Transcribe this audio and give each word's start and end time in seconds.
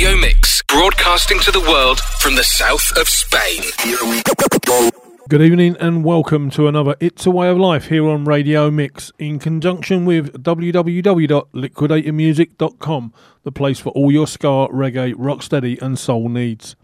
Radio 0.00 0.16
Mix, 0.16 0.62
broadcasting 0.62 1.38
to 1.40 1.50
the 1.50 1.60
world 1.60 2.00
from 2.20 2.34
the 2.34 2.42
south 2.42 2.90
of 2.96 3.06
Spain. 3.06 3.60
Good 5.28 5.42
evening 5.42 5.76
and 5.78 6.02
welcome 6.02 6.48
to 6.52 6.68
another 6.68 6.96
It's 7.00 7.26
a 7.26 7.30
Way 7.30 7.50
of 7.50 7.58
Life 7.58 7.88
here 7.88 8.08
on 8.08 8.24
Radio 8.24 8.70
Mix 8.70 9.12
in 9.18 9.38
conjunction 9.38 10.06
with 10.06 10.42
www.liquidatormusic.com, 10.42 13.12
the 13.42 13.52
place 13.52 13.78
for 13.78 13.90
all 13.90 14.10
your 14.10 14.26
ska, 14.26 14.68
reggae, 14.72 15.12
rocksteady 15.12 15.78
and 15.82 15.98
soul 15.98 16.30
needs. 16.30 16.76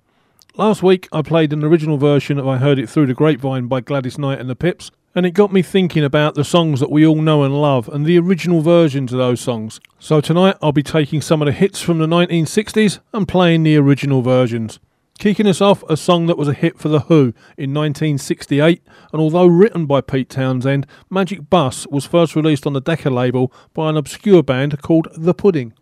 Last 0.56 0.82
week 0.82 1.08
I 1.10 1.22
played 1.22 1.54
an 1.54 1.64
original 1.64 1.96
version 1.96 2.38
of 2.38 2.46
I 2.46 2.58
Heard 2.58 2.78
It 2.78 2.90
Through 2.90 3.06
the 3.06 3.14
Grapevine 3.14 3.66
by 3.66 3.80
Gladys 3.80 4.18
Knight 4.18 4.40
and 4.40 4.50
the 4.50 4.54
Pips, 4.54 4.90
and 5.16 5.24
it 5.24 5.30
got 5.30 5.50
me 5.50 5.62
thinking 5.62 6.04
about 6.04 6.34
the 6.34 6.44
songs 6.44 6.78
that 6.78 6.90
we 6.90 7.06
all 7.06 7.22
know 7.22 7.42
and 7.42 7.58
love 7.58 7.88
and 7.88 8.04
the 8.04 8.18
original 8.18 8.60
versions 8.60 9.14
of 9.14 9.18
those 9.18 9.40
songs. 9.40 9.80
So 9.98 10.20
tonight 10.20 10.56
I'll 10.60 10.72
be 10.72 10.82
taking 10.82 11.22
some 11.22 11.40
of 11.40 11.46
the 11.46 11.52
hits 11.52 11.80
from 11.80 11.98
the 11.98 12.06
1960s 12.06 12.98
and 13.14 13.26
playing 13.26 13.62
the 13.62 13.78
original 13.78 14.20
versions. 14.20 14.78
Kicking 15.18 15.46
us 15.46 15.62
off, 15.62 15.82
a 15.88 15.96
song 15.96 16.26
that 16.26 16.36
was 16.36 16.48
a 16.48 16.52
hit 16.52 16.78
for 16.78 16.90
The 16.90 17.00
Who 17.00 17.32
in 17.56 17.72
1968, 17.72 18.82
and 19.10 19.22
although 19.22 19.46
written 19.46 19.86
by 19.86 20.02
Pete 20.02 20.28
Townshend, 20.28 20.86
Magic 21.08 21.48
Bus 21.48 21.86
was 21.86 22.04
first 22.04 22.36
released 22.36 22.66
on 22.66 22.74
the 22.74 22.82
Decca 22.82 23.08
label 23.08 23.50
by 23.72 23.88
an 23.88 23.96
obscure 23.96 24.42
band 24.42 24.82
called 24.82 25.08
The 25.16 25.32
Pudding. 25.32 25.72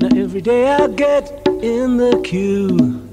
Now 0.00 0.16
every 0.16 0.40
day 0.40 0.74
I 0.74 0.88
get 0.88 1.46
in 1.62 1.98
the 1.98 2.20
queue 2.24 3.07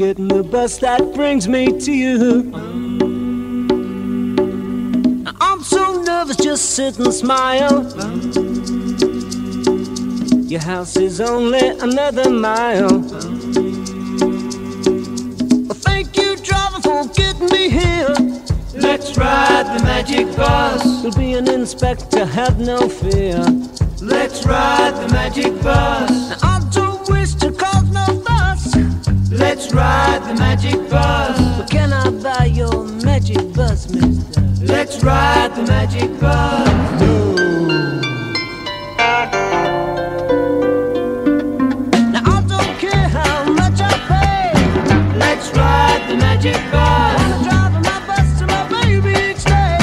to 0.00 0.06
get 0.06 0.18
in 0.18 0.28
the 0.28 0.42
bus 0.42 0.78
that 0.78 1.14
brings 1.14 1.46
me 1.48 1.66
to 1.78 1.92
you. 1.92 2.50
I'm 5.40 5.62
so 5.62 6.02
nervous, 6.02 6.36
just 6.36 6.70
sit 6.70 6.98
and 6.98 7.12
smile. 7.12 7.82
Your 10.46 10.60
house 10.60 10.96
is 10.96 11.20
only 11.20 11.68
another 11.80 12.30
mile. 12.30 12.98
Well, 15.68 15.78
thank 15.88 16.16
you, 16.16 16.36
driver, 16.36 16.80
for 16.82 17.06
getting 17.14 17.48
me 17.48 17.68
here. 17.68 18.14
Let's 18.74 19.16
ride 19.16 19.66
the 19.76 19.84
magic 19.84 20.34
bus. 20.36 21.02
You'll 21.02 21.14
be 21.14 21.34
an 21.34 21.48
inspector, 21.48 22.24
have 22.24 22.58
no 22.58 22.88
fear. 22.88 23.38
Let's 24.00 24.46
ride 24.46 24.94
the 24.94 25.08
magic 25.12 25.62
bus. 25.62 26.10
Now, 26.42 26.50
Let's 29.40 29.72
ride 29.72 30.22
the 30.28 30.34
magic 30.34 30.88
bus. 30.90 31.38
But 31.58 31.70
can 31.70 31.92
I 31.92 32.10
buy 32.10 32.44
your 32.46 32.84
magic 32.84 33.52
bus, 33.54 33.88
mister? 33.88 34.40
Let's 34.64 35.02
ride 35.02 35.54
the 35.56 35.62
magic 35.62 36.10
bus. 36.20 36.68
Now 42.14 42.22
I 42.36 42.42
don't 42.52 42.78
care 42.78 43.08
how 43.18 43.44
much 43.60 43.80
I 43.80 43.92
pay. 44.10 44.52
Let's 45.18 45.48
ride 45.56 46.02
the 46.08 46.16
magic 46.16 46.58
bus. 46.70 47.20
I'm 47.20 47.42
driving 47.48 47.84
my 47.90 47.98
bus 48.06 48.38
to 48.38 48.46
my 48.46 48.62
baby 48.68 49.10
each 49.30 49.44
day. 49.44 49.78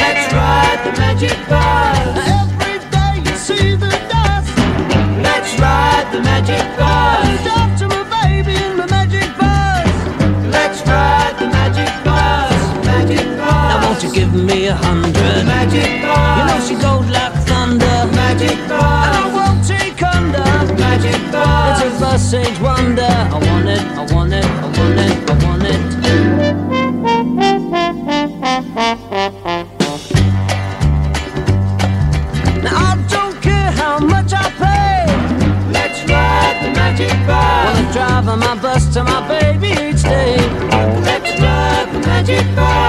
Let's 0.00 0.32
ride 0.32 0.80
the 0.86 0.92
magic 1.00 1.36
bus. 1.48 2.04
Now 2.16 2.46
every 2.60 2.78
day 2.94 3.30
you 3.30 3.36
see 3.36 3.74
the 3.74 3.92
dust. 4.12 4.50
Let's 5.26 5.50
ride 5.58 6.08
the 6.12 6.20
magic 6.20 6.64
bus. 6.78 7.51
Give 14.22 14.34
me 14.34 14.66
a 14.66 14.74
hundred? 14.74 15.44
Magic 15.44 16.02
bus. 16.02 16.38
You 16.38 16.44
know 16.48 16.60
she 16.68 16.74
goes 16.86 17.06
like 17.10 17.34
thunder. 17.48 17.96
Magic 18.14 18.58
And 19.06 19.14
I 19.20 19.26
won't 19.36 19.60
take 19.66 20.00
under. 20.16 20.48
Magic 20.78 21.18
It's 21.70 21.82
a 21.86 21.90
bus 22.00 22.34
age 22.34 22.58
wonder. 22.60 23.02
I 23.02 23.38
want 23.46 23.68
it, 23.76 23.84
I 24.00 24.02
want 24.14 24.32
it, 24.32 24.44
I 24.44 24.68
want 24.76 24.98
it, 25.06 25.30
I 25.30 25.34
want 25.44 25.64
it. 25.72 25.82
Now 32.64 32.90
I 32.90 32.94
don't 33.14 33.36
care 33.42 33.70
how 33.80 33.98
much 33.98 34.32
I 34.32 34.46
pay. 34.62 34.98
Let's 35.76 35.98
ride 36.10 36.58
the 36.62 36.70
magic 36.80 37.16
bus. 37.26 37.64
Wanna 37.66 37.92
drive 37.92 38.28
on 38.28 38.38
my 38.38 38.54
bus 38.62 38.82
to 38.94 39.02
my 39.02 39.20
baby 39.26 39.70
each 39.86 40.02
day. 40.02 40.36
Let's 41.08 41.30
ride 41.40 41.88
the 41.92 42.00
magic 42.06 42.46
bus. 42.56 42.81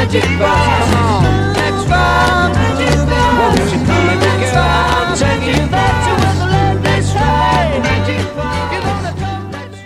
Ride 0.00 0.10
the 0.10 0.18
magic 0.18 0.38
bus. 0.38 1.56
Let's 1.56 1.86
ride 1.90 2.52
the 2.52 2.58
magic 2.58 2.96
bus. 3.08 3.58
Won't 3.58 3.72
you 3.72 3.86
come 3.86 4.08
and 4.08 4.20
Let's 4.20 4.54
I'll 4.54 5.16
take 5.16 5.42
you 5.46 5.66
back 5.68 5.94
to 6.04 6.10
bus. 6.10 6.24
where 6.24 6.34
the 6.34 6.52
land 6.52 6.84
Let's 6.84 7.08
is 7.08 7.14
ride 7.14 7.72
the 7.72 7.80
high. 7.80 7.82
magic 7.82 8.20
You 8.20 8.80
wanna 8.86 9.14
come, 9.18 9.50
let's 9.52 9.78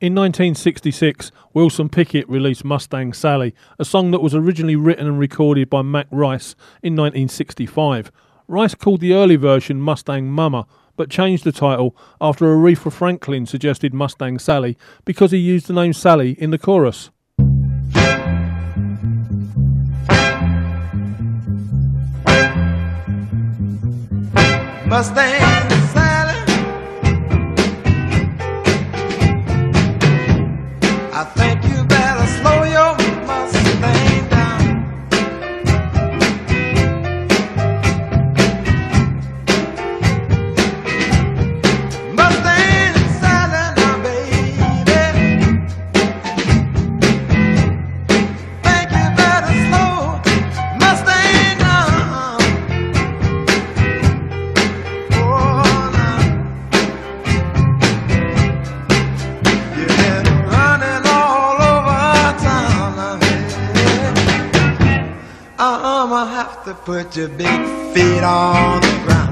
In 0.00 0.14
1966, 0.14 1.32
Wilson 1.54 1.88
Pickett 1.88 2.28
released 2.28 2.64
Mustang 2.64 3.12
Sally, 3.12 3.54
a 3.78 3.84
song 3.84 4.10
that 4.10 4.22
was 4.22 4.34
originally 4.34 4.76
written 4.76 5.06
and 5.06 5.18
recorded 5.18 5.70
by 5.70 5.82
Mac 5.82 6.06
Rice 6.10 6.54
in 6.82 6.94
1965. 6.94 8.12
Rice 8.46 8.74
called 8.74 9.00
the 9.00 9.12
early 9.12 9.36
version 9.36 9.80
Mustang 9.80 10.30
Mama, 10.30 10.66
but 10.96 11.10
changed 11.10 11.44
the 11.44 11.52
title 11.52 11.96
after 12.20 12.46
Aretha 12.46 12.92
Franklin 12.92 13.46
suggested 13.46 13.94
Mustang 13.94 14.38
Sally 14.38 14.76
because 15.04 15.30
he 15.30 15.38
used 15.38 15.66
the 15.66 15.72
name 15.72 15.92
Sally 15.92 16.32
in 16.32 16.50
the 16.50 16.58
chorus. 16.58 17.10
Mustang 24.88 25.77
to 66.68 66.74
put 66.74 67.16
your 67.16 67.28
big 67.28 67.60
feet 67.94 68.22
on 68.22 68.78
the 68.82 69.02
ground. 69.06 69.27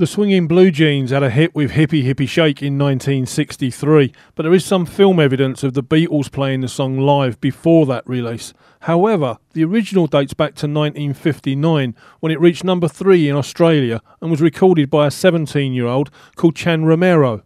The 0.00 0.06
Swinging 0.06 0.48
Blue 0.48 0.70
Jeans 0.70 1.10
had 1.10 1.22
a 1.22 1.28
hit 1.28 1.54
with 1.54 1.72
Hippy 1.72 2.00
Hippy 2.00 2.24
Shake 2.24 2.62
in 2.62 2.78
1963, 2.78 4.14
but 4.34 4.44
there 4.44 4.54
is 4.54 4.64
some 4.64 4.86
film 4.86 5.20
evidence 5.20 5.62
of 5.62 5.74
the 5.74 5.82
Beatles 5.82 6.32
playing 6.32 6.62
the 6.62 6.68
song 6.68 6.96
live 6.96 7.38
before 7.38 7.84
that 7.84 8.08
release. 8.08 8.54
However, 8.80 9.36
the 9.52 9.62
original 9.62 10.06
dates 10.06 10.32
back 10.32 10.54
to 10.54 10.66
1959 10.66 11.94
when 12.20 12.32
it 12.32 12.40
reached 12.40 12.64
number 12.64 12.88
three 12.88 13.28
in 13.28 13.36
Australia 13.36 14.00
and 14.22 14.30
was 14.30 14.40
recorded 14.40 14.88
by 14.88 15.06
a 15.06 15.10
17 15.10 15.74
year 15.74 15.86
old 15.86 16.10
called 16.34 16.56
Chan 16.56 16.86
Romero. 16.86 17.42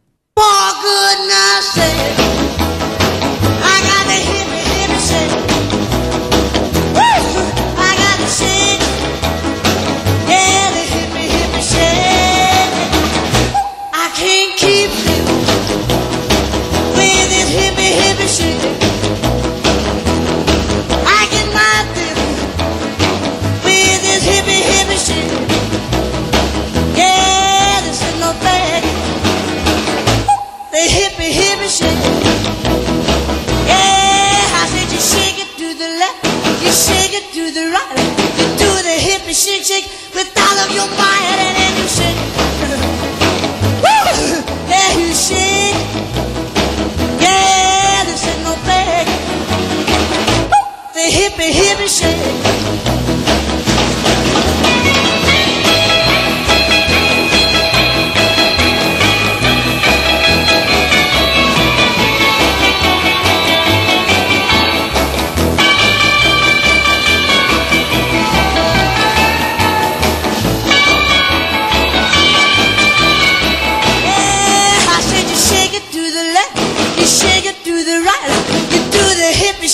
Shake. 31.74 32.06
Yeah, 33.66 34.60
I 34.60 34.64
said 34.70 34.88
you 34.94 35.02
shake 35.02 35.38
it 35.42 35.50
to 35.58 35.68
the 35.74 35.88
left, 35.98 36.22
you 36.62 36.70
shake 36.70 37.14
it 37.18 37.26
to 37.34 37.50
the 37.50 37.64
right. 37.74 37.98
You 38.38 38.46
do 38.62 38.70
the 38.86 38.94
hippie 38.94 39.34
shake 39.34 39.64
shake 39.66 39.90
with 40.14 40.30
all 40.38 40.58
of 40.62 40.70
your 40.70 40.86
might, 40.94 41.38
and 41.42 41.74
you 41.74 41.88
shake. 41.90 42.20
Woo! 43.82 44.38
Yeah, 44.70 44.90
you 45.02 45.10
shake. 45.14 45.74
Yeah, 47.18 48.06
no. 48.44 48.54
The 50.94 51.88
shake. 51.88 52.93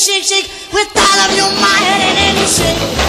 Shake 0.01 0.25
shake 0.25 0.49
with 0.73 0.97
all 0.97 1.19
of 1.29 1.37
your 1.37 1.51
might, 1.61 1.85
and 1.85 2.17
then 2.17 2.37
you 2.41 2.47
shake. 2.49 3.01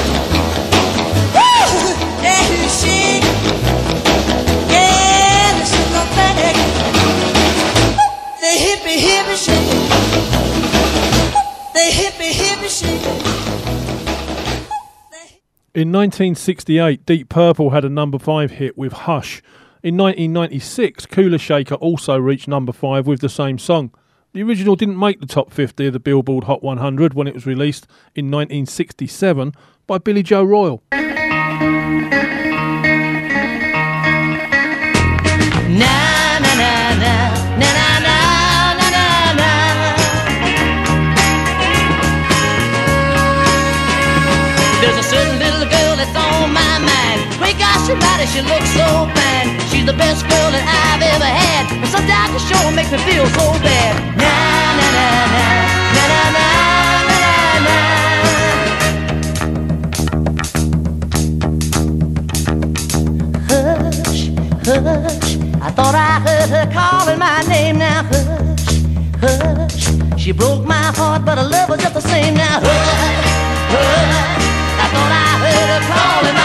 In 15.74 15.94
1968, 15.94 17.06
Deep 17.06 17.30
Purple 17.30 17.70
had 17.70 17.86
a 17.86 17.90
number 17.90 18.20
5 18.20 18.52
hit 18.52 18.78
with 18.78 18.92
Hush. 18.92 19.42
In 19.82 19.96
1996, 19.96 21.06
Kula 21.06 21.40
Shaker 21.40 21.76
also 21.76 22.18
reached 22.18 22.50
number 22.50 22.74
5 22.74 23.08
with 23.08 23.22
the 23.22 23.30
same 23.30 23.58
song. 23.58 23.94
The 24.34 24.44
original 24.44 24.78
didn't 24.78 24.98
make 24.98 25.20
the 25.20 25.26
top 25.26 25.52
50 25.52 25.88
of 25.88 25.94
the 25.94 26.00
Billboard 26.00 26.46
Hot 26.46 26.64
100 26.64 27.14
when 27.14 27.28
it 27.28 27.34
was 27.34 27.46
released 27.46 27.86
in 28.16 28.32
1967 28.32 29.54
by 29.88 29.98
Billy 29.98 30.24
Joe 30.24 30.46
Royal. 30.46 30.82
There's 30.90 31.04
a 44.98 45.04
certain 45.04 45.40
little 45.40 45.68
girl 45.68 45.98
that's 45.98 46.16
on 46.16 46.54
my 46.54 46.80
mind. 46.80 47.20
Gosh, 47.60 47.86
she 48.32 48.40
looks 48.42 48.70
so 48.72 48.81
the 49.92 49.98
best 49.98 50.24
girl 50.30 50.52
that 50.52 50.64
I've 50.64 51.04
ever 51.04 51.26
had. 51.26 51.68
and 51.76 51.90
sometimes 51.90 52.32
the 52.32 52.40
show 52.48 52.72
makes 52.72 52.92
me 52.92 53.00
feel 53.00 53.26
so 53.28 53.52
bad. 53.60 53.94
Na 54.16 54.32
na 54.80 54.88
na 54.96 55.08
na 55.36 56.04
na 56.12 56.22
na 56.32 56.46
na. 57.66 57.76
Hush, 63.52 64.32
hush, 64.64 65.30
I 65.60 65.70
thought 65.76 65.96
I 65.96 66.20
heard 66.26 66.50
her 66.56 66.68
calling 66.72 67.20
my 67.20 67.42
name 67.52 67.78
now. 67.80 68.04
Hush, 68.14 68.80
hush, 69.20 70.22
she 70.22 70.32
broke 70.32 70.64
my 70.66 70.86
heart, 70.96 71.26
but 71.26 71.38
her 71.38 71.44
love 71.44 71.70
was 71.70 71.82
just 71.82 71.96
the 71.96 72.02
same 72.02 72.36
now. 72.36 72.60
Hush, 72.64 73.26
hush, 73.76 74.46
I 74.84 74.88
thought 74.94 75.12
I 75.12 75.30
heard 75.44 75.70
her 75.76 75.84
calling 75.92 76.41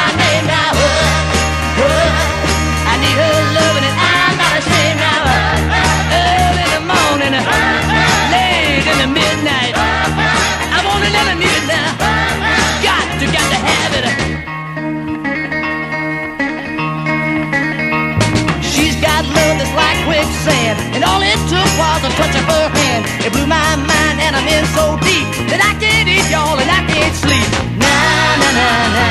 in 24.58 24.64
so 24.76 24.96
deep 25.04 25.28
that 25.50 25.60
I 25.60 25.72
can't 25.82 26.08
eat 26.08 26.26
y'all 26.32 26.58
and 26.58 26.70
I 26.70 26.80
can't 26.90 27.14
sleep. 27.14 27.48
Na 27.82 27.92
na 28.40 28.48
na 28.58 28.68
na 28.96 29.06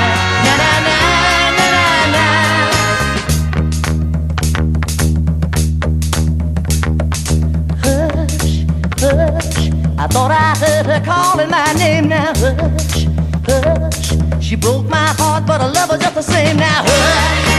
na 0.46 0.56
na 0.86 0.96
na 1.58 1.68
na 1.76 1.86
na. 2.16 2.24
Hush, 7.86 8.66
hush. 9.02 9.72
I 9.98 10.08
thought 10.08 10.32
I 10.32 10.56
heard 10.62 10.86
her 10.88 11.02
calling 11.06 11.50
my 11.50 11.74
name 11.74 12.08
now. 12.10 12.34
Hush, 12.36 13.06
hush. 13.48 14.44
She 14.44 14.56
broke 14.56 14.88
my 14.90 15.08
heart, 15.20 15.46
but 15.46 15.62
I 15.62 15.68
love 15.72 15.90
her 15.92 15.98
just 15.98 16.16
the 16.16 16.24
same 16.24 16.58
now. 16.58 16.84
Hush. 16.86 17.55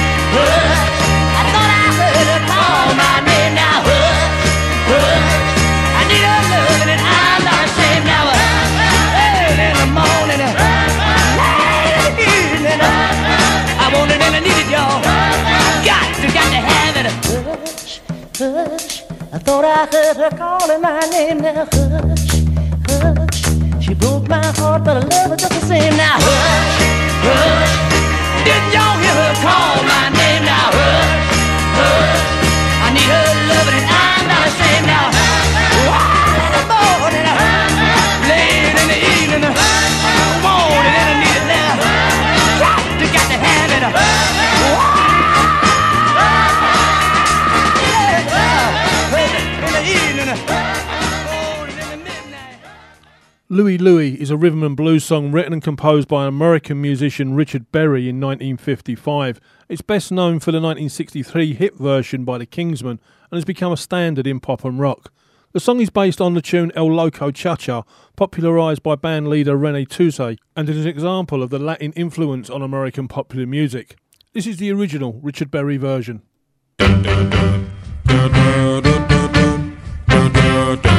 Louie 53.78 53.92
Louie 53.92 54.21
is 54.21 54.30
a 54.30 54.37
rhythm 54.37 54.62
and 54.62 54.76
blues 54.76 55.04
song 55.04 55.33
written 55.33 55.52
and 55.52 55.62
composed 55.62 56.09
by 56.09 56.26
American 56.26 56.80
musician 56.80 57.35
Richard 57.35 57.71
Berry 57.73 58.09
in 58.09 58.21
1955. 58.21 59.40
It's 59.68 59.83
best 59.83 60.11
known 60.11 60.40
for 60.40 60.50
the 60.50 60.61
1963 60.61 61.54
hit 61.54 61.75
version 61.75 62.25
by 62.25 62.38
the 62.38 62.47
Kingsmen 62.47 62.99
and 63.30 63.33
has 63.33 63.45
become 63.45 63.73
a 63.73 63.76
standard 63.76 64.26
in 64.26 64.40
pop 64.40 64.64
and 64.64 64.78
rock. 64.78 65.12
The 65.52 65.61
song 65.61 65.80
is 65.80 65.90
based 65.90 66.23
on 66.23 66.33
the 66.33 66.40
tune 66.40 66.73
El 66.75 66.90
Loco 66.90 67.30
Cha 67.30 67.56
Cha, 67.56 67.83
popularised 68.16 68.83
by 68.83 68.95
band 68.95 69.28
leader 69.28 69.56
Rene 69.56 69.85
Touzet, 69.85 70.38
and 70.56 70.68
is 70.68 70.85
an 70.85 70.88
example 70.88 71.42
of 71.42 71.50
the 71.50 71.59
Latin 71.59 71.92
influence 71.92 72.49
on 72.49 72.62
American 72.62 73.09
popular 73.09 73.47
music. 73.47 73.97
This 74.33 74.47
is 74.47 74.56
the 74.56 74.73
original 74.73 75.21
Richard 75.23 75.50
Berry 75.50 75.76
version. 75.76 76.23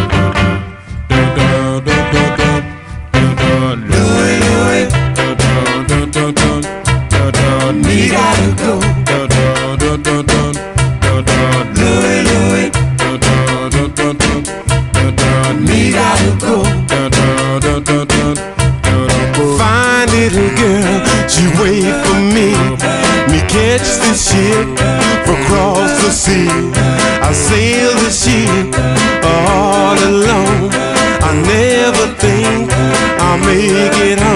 catch 23.58 23.90
the 24.06 24.14
ship 24.14 24.68
across 25.36 25.92
the 26.04 26.12
sea. 26.12 26.48
I 27.22 27.32
sail 27.34 27.97
I'll 33.90 34.27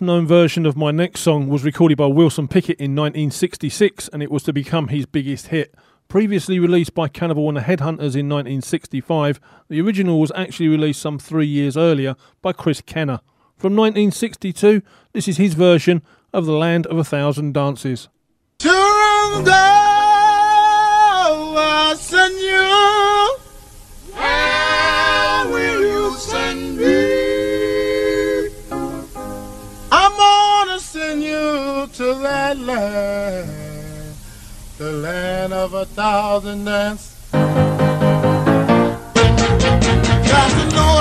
best 0.00 0.06
known 0.06 0.26
version 0.26 0.64
of 0.64 0.78
my 0.78 0.90
next 0.90 1.20
song 1.20 1.46
was 1.46 1.62
recorded 1.62 1.98
by 1.98 2.06
Wilson 2.06 2.48
Pickett 2.48 2.80
in 2.80 2.96
1966 2.96 4.08
and 4.08 4.22
it 4.22 4.30
was 4.30 4.42
to 4.44 4.50
become 4.50 4.88
his 4.88 5.04
biggest 5.04 5.48
hit. 5.48 5.74
Previously 6.08 6.58
released 6.58 6.94
by 6.94 7.06
Cannibal 7.06 7.48
and 7.48 7.58
the 7.58 7.60
Headhunters 7.60 8.16
in 8.16 8.26
1965, 8.26 9.38
the 9.68 9.78
original 9.82 10.18
was 10.18 10.32
actually 10.34 10.68
released 10.68 11.02
some 11.02 11.18
three 11.18 11.46
years 11.46 11.76
earlier 11.76 12.16
by 12.40 12.54
Chris 12.54 12.80
Kenner. 12.80 13.20
From 13.58 13.76
1962, 13.76 14.80
this 15.12 15.28
is 15.28 15.36
his 15.36 15.52
version 15.52 16.00
of 16.32 16.46
The 16.46 16.56
Land 16.56 16.86
of 16.86 16.96
a 16.96 17.04
Thousand 17.04 17.52
Dances. 17.52 18.08
Turn 18.58 19.44
to 32.00 32.14
that 32.14 32.56
land, 32.56 34.16
the 34.78 34.90
land 34.90 35.52
of 35.52 35.74
a 35.74 35.84
thousand 35.84 36.64
dances. 36.64 37.14
Got 37.30 37.50
to 40.50 40.64
know 40.74 40.99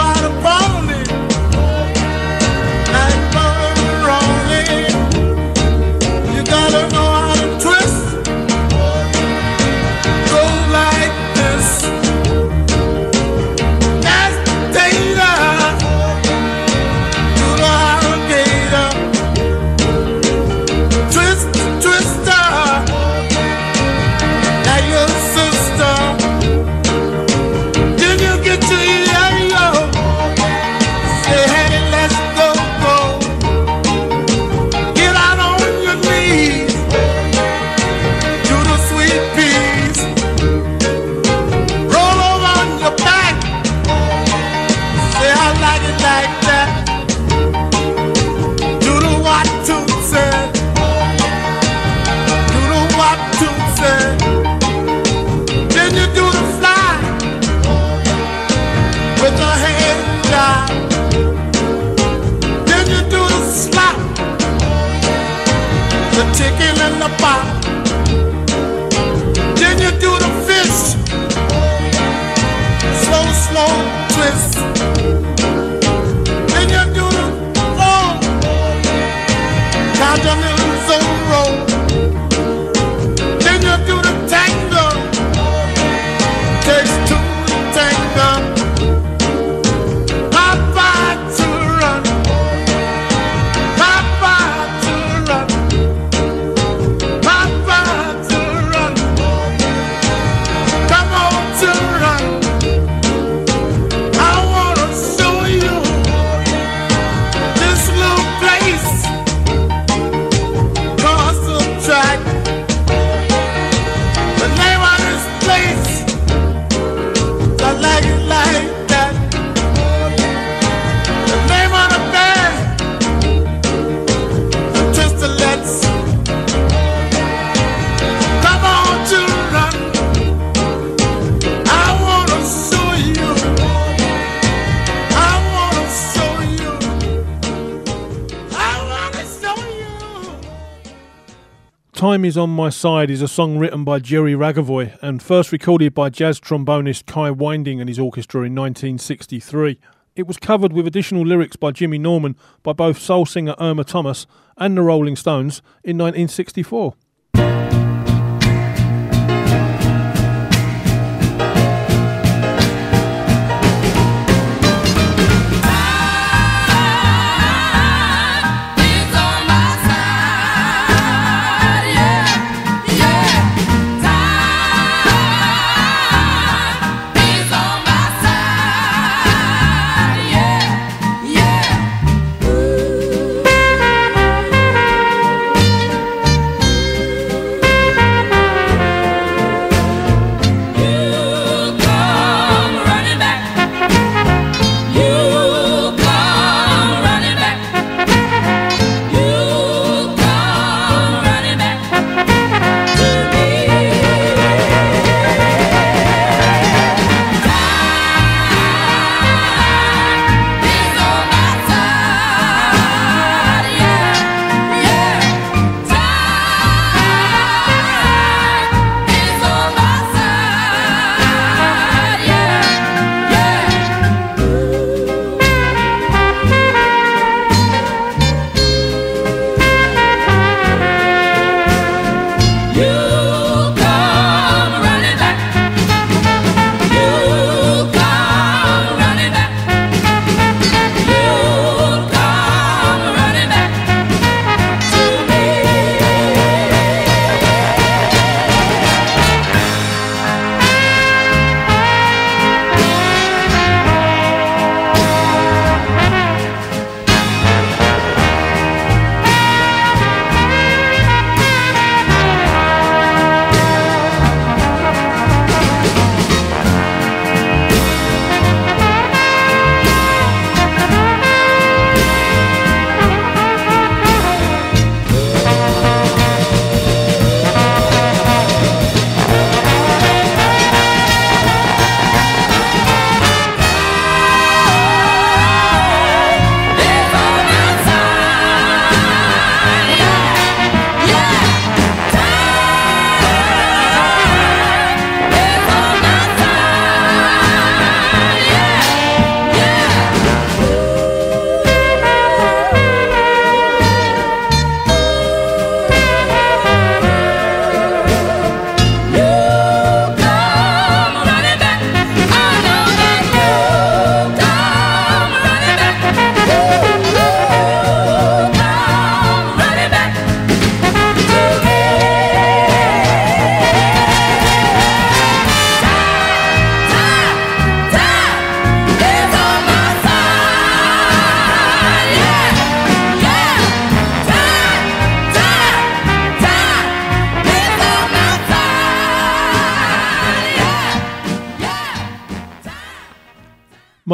Time 142.09 142.25
is 142.25 142.39
on 142.39 142.49
My 142.49 142.69
Side 142.69 143.11
is 143.11 143.21
a 143.21 143.27
song 143.27 143.59
written 143.59 143.83
by 143.83 143.99
Jerry 143.99 144.33
Ragovoy 144.33 144.97
and 144.99 145.21
first 145.21 145.51
recorded 145.51 145.93
by 145.93 146.09
jazz 146.09 146.39
trombonist 146.39 147.05
Kai 147.05 147.29
Winding 147.29 147.79
and 147.79 147.87
his 147.87 147.99
orchestra 147.99 148.39
in 148.39 148.55
1963. 148.55 149.79
It 150.15 150.25
was 150.25 150.37
covered 150.37 150.73
with 150.73 150.87
additional 150.87 151.21
lyrics 151.21 151.55
by 151.55 151.69
Jimmy 151.69 151.99
Norman 151.99 152.35
by 152.63 152.73
both 152.73 152.97
soul 152.97 153.27
singer 153.27 153.53
Irma 153.59 153.83
Thomas 153.83 154.25
and 154.57 154.75
the 154.75 154.81
Rolling 154.81 155.15
Stones 155.15 155.61
in 155.83 155.99
1964. 155.99 156.95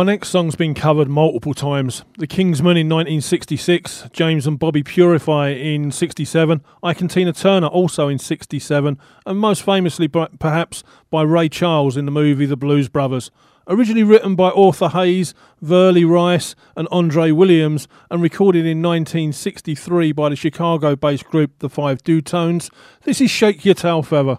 Next 0.05 0.29
song's 0.29 0.55
been 0.55 0.75
covered 0.75 1.09
multiple 1.09 1.55
times. 1.55 2.03
The 2.19 2.27
Kingsmen 2.27 2.77
in 2.77 2.87
1966, 2.87 4.09
James 4.13 4.45
and 4.45 4.59
Bobby 4.59 4.83
Purify 4.83 5.49
in 5.49 5.91
67, 5.91 6.63
Ike 6.83 7.01
and 7.01 7.09
Tina 7.09 7.33
Turner 7.33 7.65
also 7.65 8.07
in 8.07 8.19
67, 8.19 8.99
and 9.25 9.39
most 9.39 9.63
famously 9.63 10.07
perhaps 10.07 10.83
by 11.09 11.23
Ray 11.23 11.49
Charles 11.49 11.97
in 11.97 12.05
the 12.05 12.11
movie 12.11 12.45
The 12.45 12.55
Blues 12.55 12.87
Brothers. 12.87 13.31
Originally 13.67 14.03
written 14.03 14.35
by 14.35 14.51
Arthur 14.51 14.89
Hayes, 14.89 15.33
Verlie 15.59 16.05
Rice, 16.05 16.53
and 16.77 16.87
Andre 16.91 17.31
Williams, 17.31 17.87
and 18.11 18.21
recorded 18.21 18.67
in 18.67 18.83
1963 18.83 20.11
by 20.11 20.29
the 20.29 20.35
Chicago 20.35 20.95
based 20.95 21.25
group 21.25 21.57
The 21.59 21.69
Five 21.69 22.03
Du-Tones, 22.03 22.69
this 23.05 23.19
is 23.19 23.31
Shake 23.31 23.65
Your 23.65 23.73
Tail 23.73 24.03
Feather. 24.03 24.37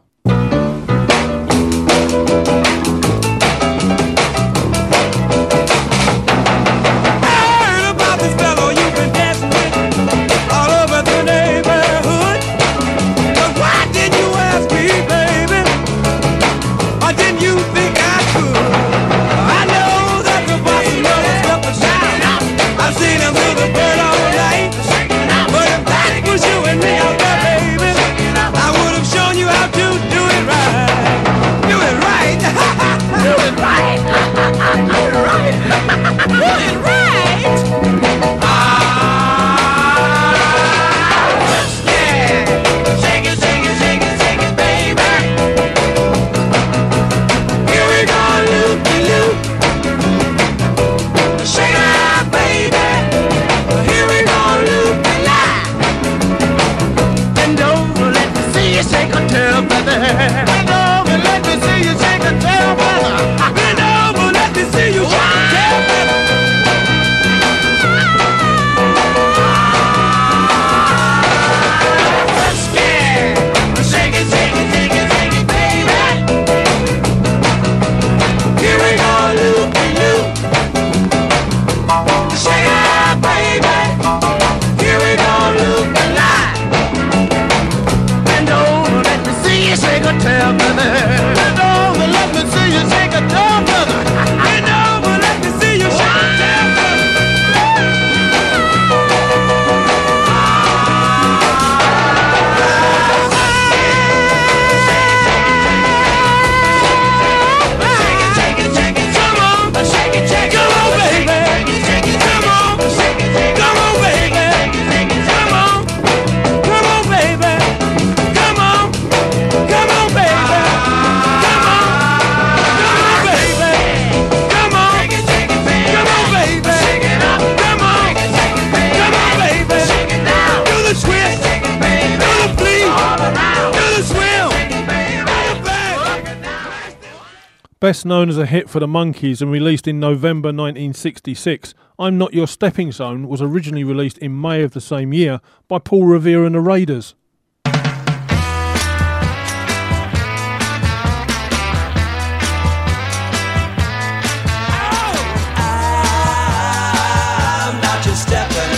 Best 137.86 138.04
known 138.04 138.28
as 138.28 138.36
a 138.36 138.46
hit 138.46 138.68
for 138.68 138.80
the 138.80 138.88
Monkees 138.88 139.40
and 139.40 139.48
released 139.48 139.86
in 139.86 140.00
November 140.00 140.48
1966, 140.48 141.72
I'm 142.00 142.18
Not 142.18 142.34
Your 142.34 142.48
Stepping 142.48 142.90
Stone 142.90 143.28
was 143.28 143.40
originally 143.40 143.84
released 143.84 144.18
in 144.18 144.40
May 144.40 144.64
of 144.64 144.72
the 144.72 144.80
same 144.80 145.12
year 145.12 145.40
by 145.68 145.78
Paul 145.78 146.04
Revere 146.04 146.44
and 146.44 146.56
the 146.56 146.60
Raiders. 146.60 147.14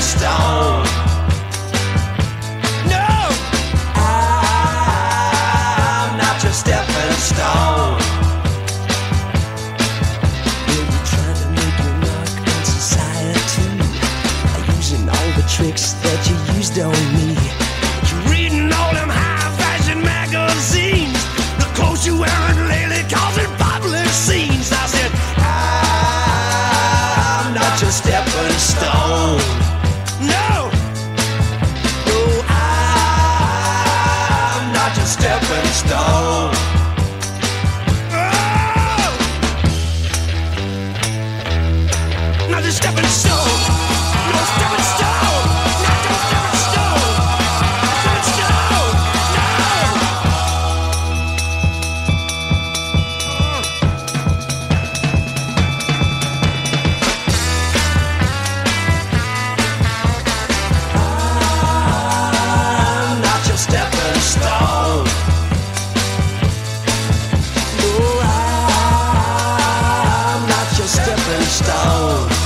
stone. 0.00 0.77
Oh. 71.80 72.37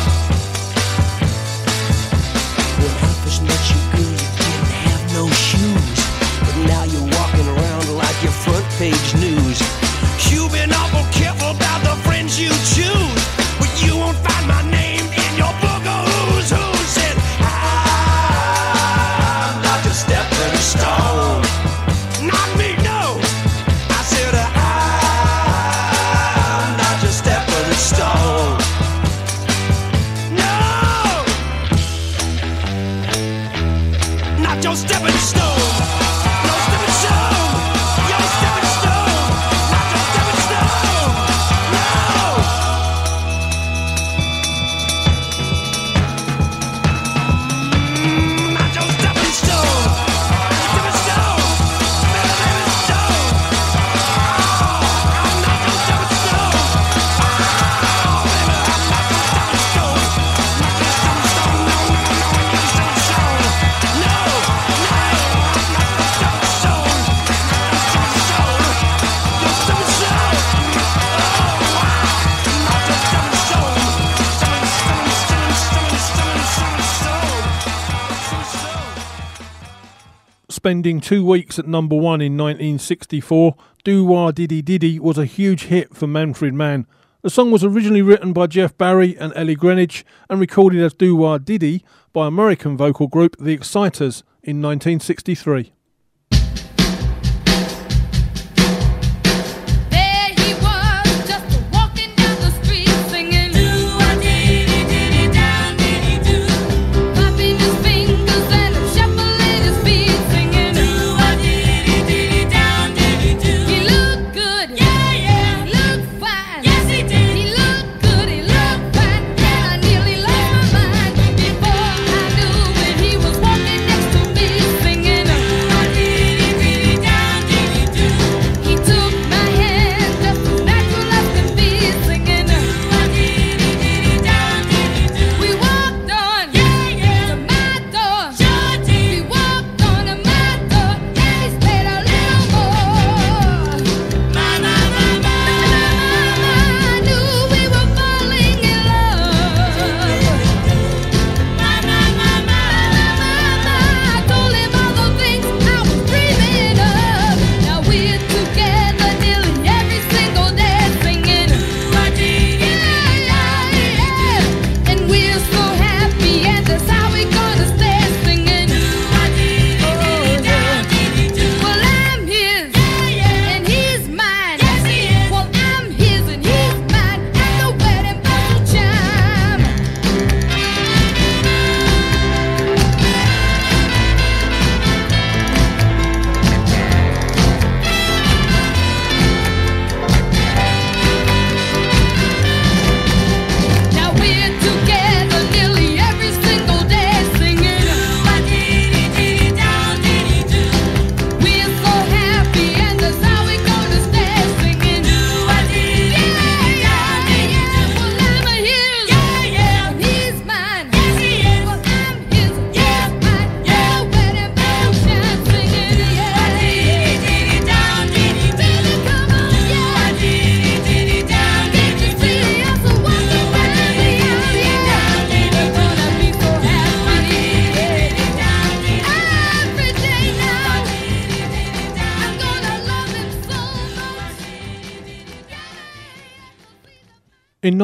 spending 80.72 81.02
two 81.02 81.22
weeks 81.22 81.58
at 81.58 81.66
number 81.66 81.94
one 81.94 82.22
in 82.22 82.32
1964, 82.34 83.54
Do 83.84 84.06
Wah 84.06 84.30
Diddy 84.30 84.62
Diddy 84.62 84.98
was 84.98 85.18
a 85.18 85.26
huge 85.26 85.64
hit 85.64 85.94
for 85.94 86.06
Manfred 86.06 86.54
Mann. 86.54 86.86
The 87.20 87.28
song 87.28 87.50
was 87.50 87.62
originally 87.62 88.00
written 88.00 88.32
by 88.32 88.46
Jeff 88.46 88.78
Barry 88.78 89.14
and 89.18 89.34
Ellie 89.36 89.54
Greenwich 89.54 90.02
and 90.30 90.40
recorded 90.40 90.82
as 90.82 90.94
Do 90.94 91.14
Wah 91.14 91.36
Diddy 91.36 91.84
by 92.14 92.26
American 92.26 92.78
vocal 92.78 93.06
group 93.06 93.36
The 93.36 93.52
Exciters 93.52 94.22
in 94.42 94.62
1963. 94.62 95.71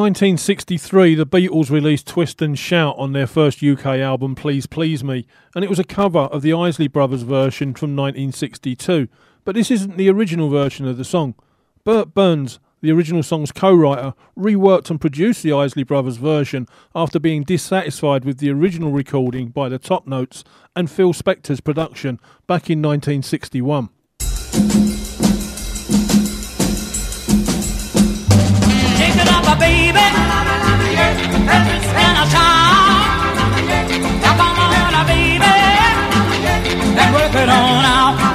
1963, 0.09 1.13
the 1.13 1.25
Beatles 1.27 1.69
released 1.69 2.07
Twist 2.07 2.41
and 2.41 2.57
Shout 2.57 2.95
on 2.97 3.13
their 3.13 3.27
first 3.27 3.61
UK 3.61 3.85
album, 3.85 4.33
Please 4.33 4.65
Please 4.65 5.03
Me, 5.03 5.27
and 5.53 5.63
it 5.63 5.69
was 5.69 5.77
a 5.77 5.83
cover 5.83 6.21
of 6.21 6.41
the 6.41 6.51
Isley 6.51 6.87
Brothers 6.87 7.21
version 7.21 7.75
from 7.75 7.95
1962. 7.95 9.07
But 9.45 9.53
this 9.53 9.69
isn't 9.69 9.97
the 9.97 10.09
original 10.09 10.49
version 10.49 10.87
of 10.87 10.97
the 10.97 11.03
song. 11.03 11.35
Bert 11.83 12.15
Berns, 12.15 12.59
the 12.81 12.91
original 12.91 13.21
song's 13.21 13.51
co 13.51 13.71
writer, 13.71 14.15
reworked 14.35 14.89
and 14.89 14.99
produced 14.99 15.43
the 15.43 15.53
Isley 15.53 15.83
Brothers 15.83 16.17
version 16.17 16.65
after 16.95 17.19
being 17.19 17.43
dissatisfied 17.43 18.25
with 18.25 18.39
the 18.39 18.49
original 18.49 18.91
recording 18.91 19.49
by 19.49 19.69
the 19.69 19.77
Top 19.77 20.07
Notes 20.07 20.43
and 20.75 20.89
Phil 20.89 21.13
Spector's 21.13 21.61
production 21.61 22.19
back 22.47 22.67
in 22.67 22.81
1961. 22.81 23.89
Baby. 29.59 29.99
Come 34.23 34.39
on, 34.39 35.05
baby. 35.05 35.51
And 37.01 37.13
work 37.13 37.35
it 37.35 37.49
on 37.49 37.85
out. 37.85 38.28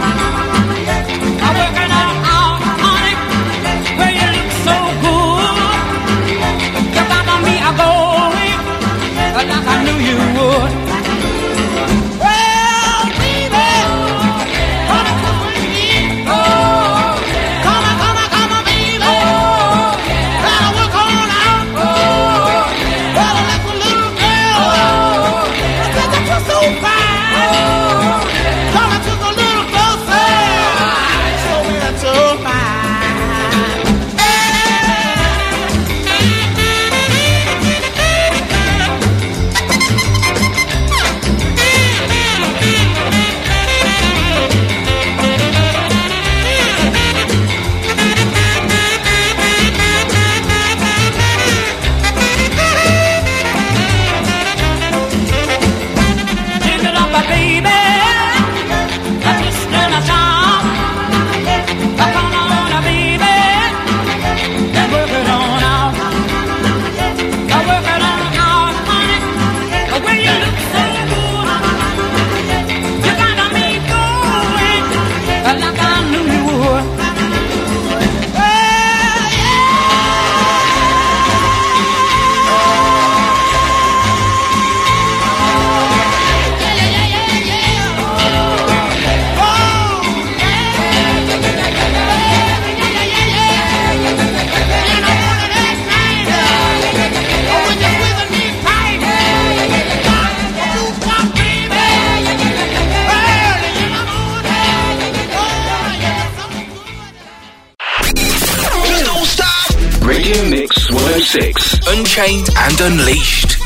Unchained 112.17 112.49
and 112.57 112.81
Unleashed. 112.81 113.59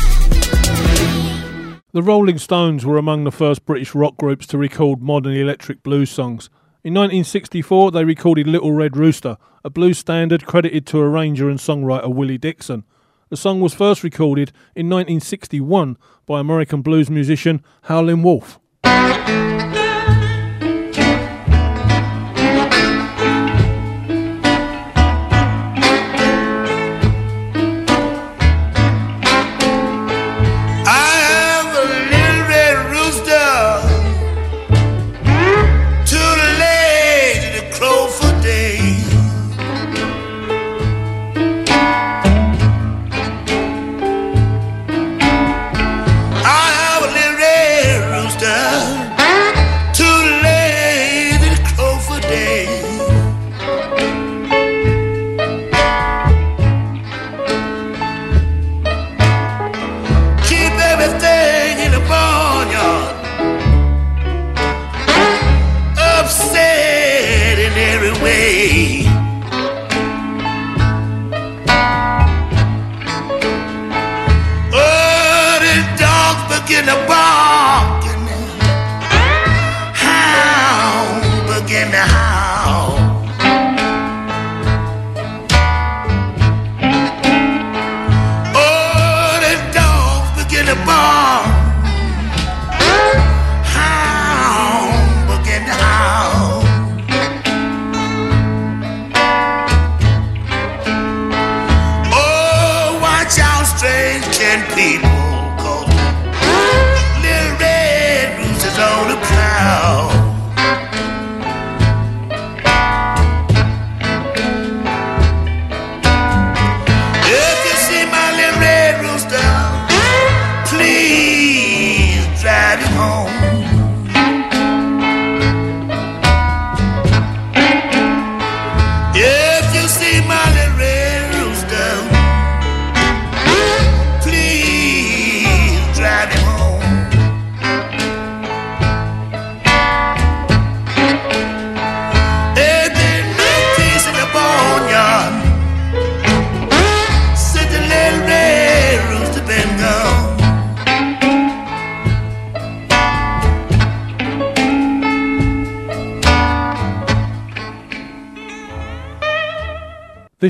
The 1.93 2.03
Rolling 2.03 2.39
Stones 2.39 2.87
were 2.87 2.97
among 2.97 3.25
the 3.25 3.31
first 3.31 3.67
British 3.67 3.95
rock 3.95 4.17
groups 4.17 4.47
to 4.47 4.57
record 4.57 5.03
modern 5.03 5.35
electric 5.35 5.83
blues 5.83 6.09
songs. 6.09 6.49
In 6.83 6.95
1964, 6.95 7.91
they 7.91 8.07
recorded 8.07 8.47
Little 8.47 8.73
Red 8.73 8.97
Rooster, 8.97 9.37
a 9.65 9.69
blues 9.69 9.99
standard 9.99 10.47
credited 10.47 10.87
to 10.87 10.99
arranger 10.99 11.51
and 11.51 11.59
songwriter 11.59 12.11
Willie 12.11 12.39
Dixon. 12.39 12.85
The 13.29 13.37
song 13.37 13.61
was 13.61 13.75
first 13.75 14.03
recorded 14.03 14.53
in 14.75 14.89
1961 14.89 15.99
by 16.25 16.41
American 16.41 16.81
blues 16.81 17.11
musician 17.11 17.63
Howlin' 17.83 18.23
Wolf. 18.23 18.59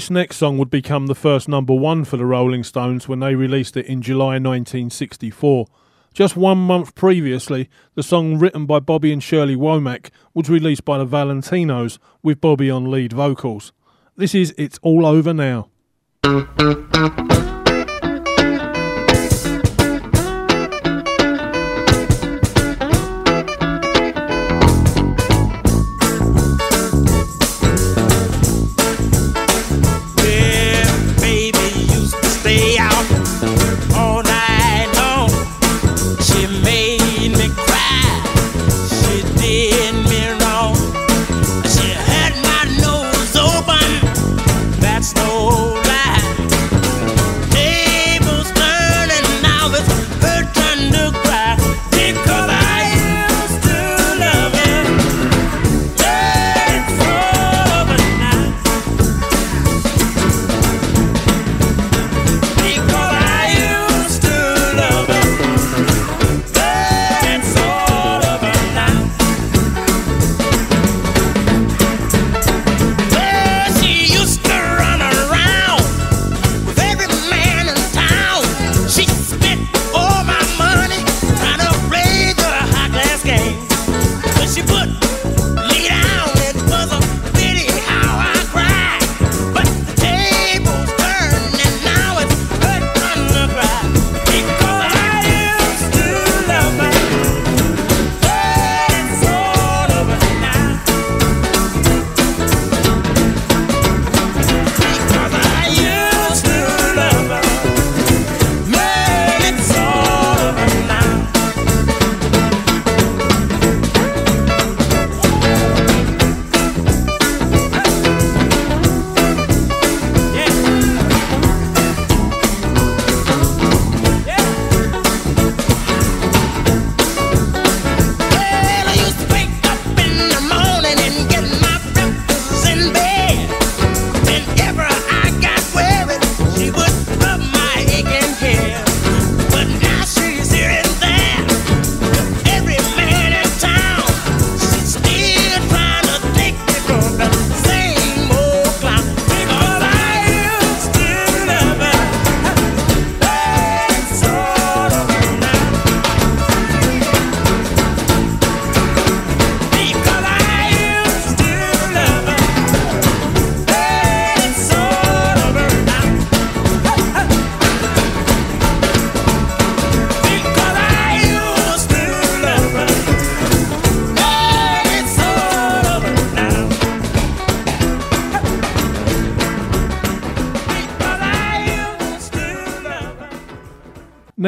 This 0.08 0.14
next 0.14 0.36
song 0.38 0.56
would 0.56 0.70
become 0.70 1.06
the 1.06 1.14
first 1.14 1.50
number 1.50 1.74
one 1.74 2.02
for 2.06 2.16
the 2.16 2.24
Rolling 2.24 2.64
Stones 2.64 3.08
when 3.08 3.20
they 3.20 3.34
released 3.34 3.76
it 3.76 3.84
in 3.84 4.00
July 4.00 4.38
1964. 4.38 5.66
Just 6.14 6.34
one 6.34 6.56
month 6.56 6.94
previously, 6.94 7.68
the 7.94 8.02
song 8.02 8.38
written 8.38 8.64
by 8.64 8.80
Bobby 8.80 9.12
and 9.12 9.22
Shirley 9.22 9.54
Womack 9.54 10.08
was 10.32 10.48
released 10.48 10.86
by 10.86 10.96
the 10.96 11.04
Valentinos 11.04 11.98
with 12.22 12.40
Bobby 12.40 12.70
on 12.70 12.90
lead 12.90 13.12
vocals. 13.12 13.74
This 14.16 14.34
is 14.34 14.54
It's 14.56 14.78
All 14.80 15.04
Over 15.04 15.34
Now. 15.34 15.68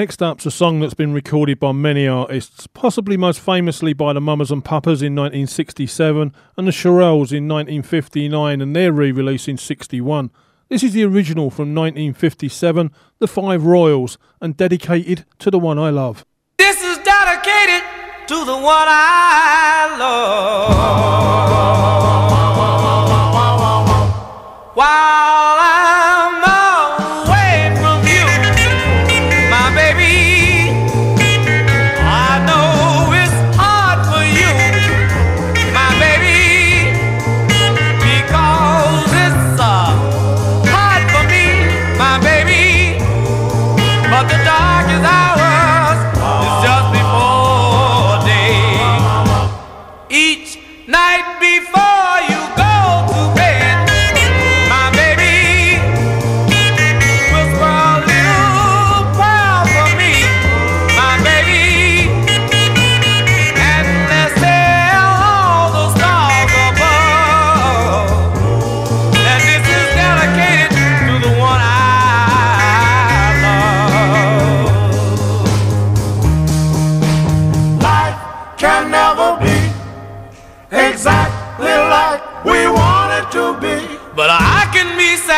Next 0.00 0.22
up's 0.22 0.46
a 0.46 0.50
song 0.50 0.80
that's 0.80 0.94
been 0.94 1.12
recorded 1.12 1.60
by 1.60 1.72
many 1.72 2.08
artists, 2.08 2.66
possibly 2.66 3.18
most 3.18 3.38
famously 3.38 3.92
by 3.92 4.14
the 4.14 4.20
Mamas 4.22 4.50
and 4.50 4.64
Papas 4.64 5.02
in 5.02 5.14
1967 5.14 6.32
and 6.56 6.66
the 6.66 6.70
Shirelles 6.70 7.34
in 7.36 7.46
1959 7.46 8.62
and 8.62 8.74
their 8.74 8.92
re 8.92 9.12
release 9.12 9.46
in 9.46 9.58
61. 9.58 10.30
This 10.70 10.82
is 10.82 10.94
the 10.94 11.04
original 11.04 11.50
from 11.50 11.74
1957, 11.74 12.90
The 13.18 13.28
Five 13.28 13.66
Royales, 13.66 14.16
and 14.40 14.56
dedicated 14.56 15.26
to 15.38 15.50
the 15.50 15.58
one 15.58 15.78
I 15.78 15.90
love. 15.90 16.24
This 16.56 16.82
is 16.82 16.96
dedicated 16.96 17.86
to 18.28 18.42
the 18.46 18.56
one 18.56 18.88
I 18.88 19.96
love. 19.98 20.70
Wow. 24.74 25.49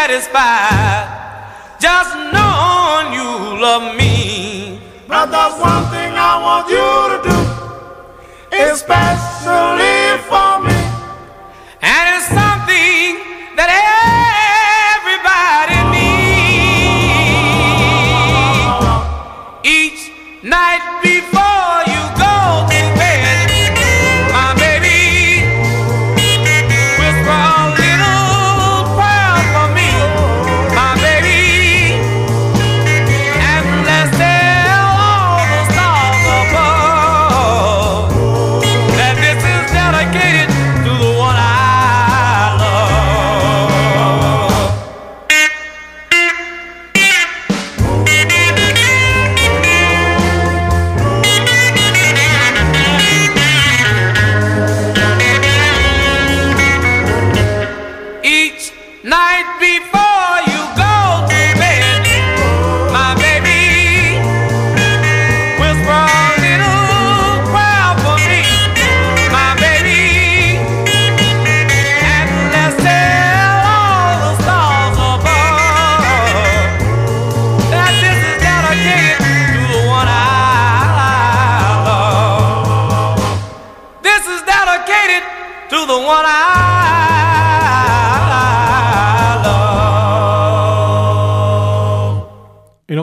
satisfied 0.02 1.06
just 1.78 2.10
knowing 2.34 3.12
you 3.14 3.30
love 3.62 3.94
me. 3.96 4.80
but 5.06 5.26
there's 5.26 5.54
one 5.60 5.84
thing 5.94 6.12
I 6.30 6.34
want 6.46 6.66
you 6.76 6.90
to 7.12 7.18
do, 7.30 7.38
especially 8.70 10.02
for 10.28 10.52
me. 10.66 10.80
And 11.94 12.04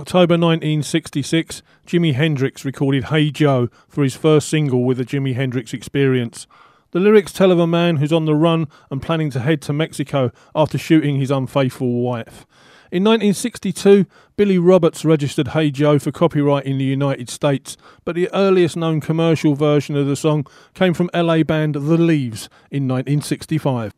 October 0.10 0.40
1966, 0.40 1.62
Jimi 1.86 2.16
Hendrix 2.16 2.66
recorded 2.66 3.04
Hey 3.06 3.30
Joe 3.30 3.70
for 3.88 4.04
his 4.04 4.16
first 4.16 4.50
single 4.50 4.84
with 4.84 4.98
the 4.98 5.06
Jimi 5.06 5.36
Hendrix 5.36 5.72
Experience. 5.72 6.48
The 6.90 7.00
lyrics 7.00 7.32
tell 7.32 7.52
of 7.52 7.60
a 7.60 7.68
man 7.68 7.98
who's 7.98 8.12
on 8.12 8.26
the 8.26 8.34
run 8.34 8.70
and 8.90 9.04
planning 9.04 9.30
to 9.30 9.40
head 9.40 9.62
to 9.62 9.72
Mexico 9.72 10.32
after 10.56 10.80
shooting 10.80 11.18
his 11.18 11.30
unfaithful 11.30 12.02
wife. 12.02 12.48
In 12.92 13.04
1962, 13.04 14.08
Billy 14.36 14.58
Roberts 14.58 15.06
registered 15.06 15.50
Hey 15.50 15.70
Joe 15.70 16.00
for 16.00 16.12
copyright 16.12 16.66
in 16.66 16.80
the 16.80 16.86
United 16.86 17.30
States, 17.30 17.78
but 18.04 18.16
the 18.16 18.34
earliest 18.34 18.76
known 18.76 19.02
commercial 19.02 19.54
version 19.54 19.96
of 19.96 20.08
the 20.08 20.16
song 20.16 20.48
came 20.74 20.96
from 20.96 21.12
LA 21.14 21.44
band 21.44 21.76
The 21.76 22.00
Leaves 22.00 22.50
in 22.72 22.88
1965. 22.88 23.94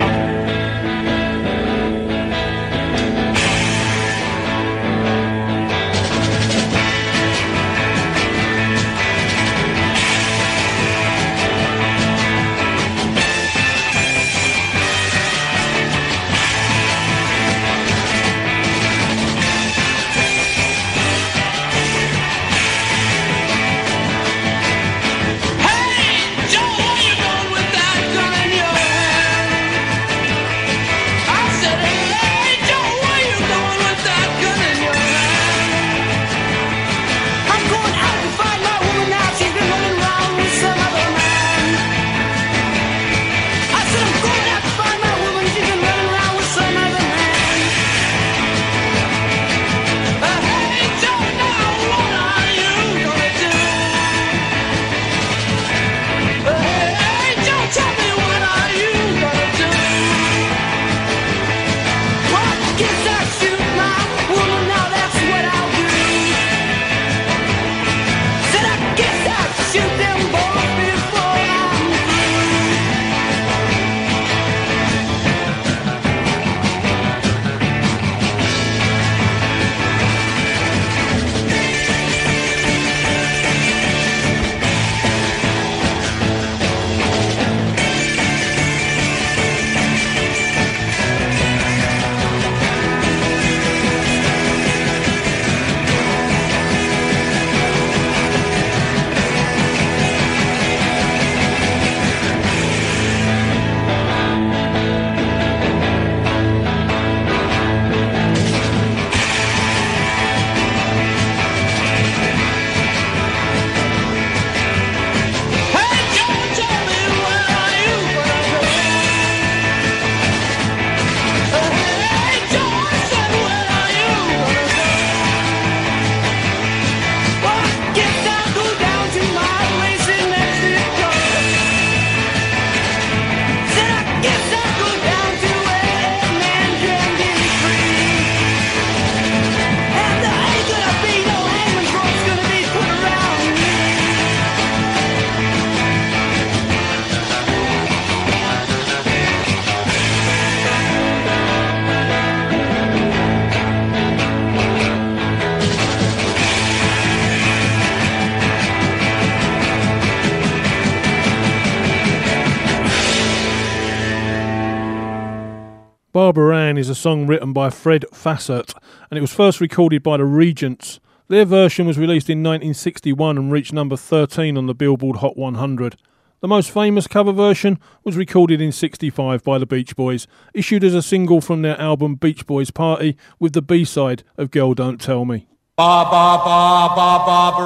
Barbara 166.32 166.60
Ann 166.60 166.78
is 166.78 166.88
a 166.88 166.96
song 166.96 167.28
written 167.28 167.52
by 167.52 167.70
Fred 167.70 168.06
Fassert, 168.14 168.74
and 169.10 169.18
it 169.18 169.22
was 169.22 169.34
first 169.34 169.60
recorded 169.60 170.02
by 170.02 170.16
the 170.16 170.24
Regents. 170.24 171.02
Their 171.28 171.44
version 171.44 171.86
was 171.86 171.98
released 171.98 172.30
in 172.30 172.38
1961 172.38 173.38
and 173.38 173.52
reached 173.52 173.74
number 173.74 173.98
13 173.98 174.56
on 174.56 174.66
the 174.66 174.74
Billboard 174.74 175.18
Hot 175.18 175.36
100. 175.36 175.98
The 176.40 176.48
most 176.48 176.72
famous 176.72 177.06
cover 177.06 177.34
version 177.34 177.80
was 178.06 178.16
recorded 178.16 178.62
in 178.62 178.72
65 178.72 179.44
by 179.44 179.58
the 179.58 179.66
Beach 179.66 179.94
Boys, 179.98 180.26
issued 180.54 180.86
as 180.86 180.94
a 180.94 181.02
single 181.02 181.42
from 181.42 181.64
their 181.64 181.78
album 181.82 182.16
Beach 182.16 182.48
Boys 182.48 182.72
Party 182.72 183.18
with 183.38 183.52
the 183.52 183.62
B-side 183.62 184.24
of 184.38 184.52
Girl 184.52 184.74
Don't 184.74 185.02
Tell 185.02 185.26
Me. 185.26 185.48
Ba 185.76 186.06
ba 186.06 186.38
ba 186.46 186.96
ba. 186.96 186.96
Ba 186.96 187.26
ba 187.26 187.28
ba 187.28 187.66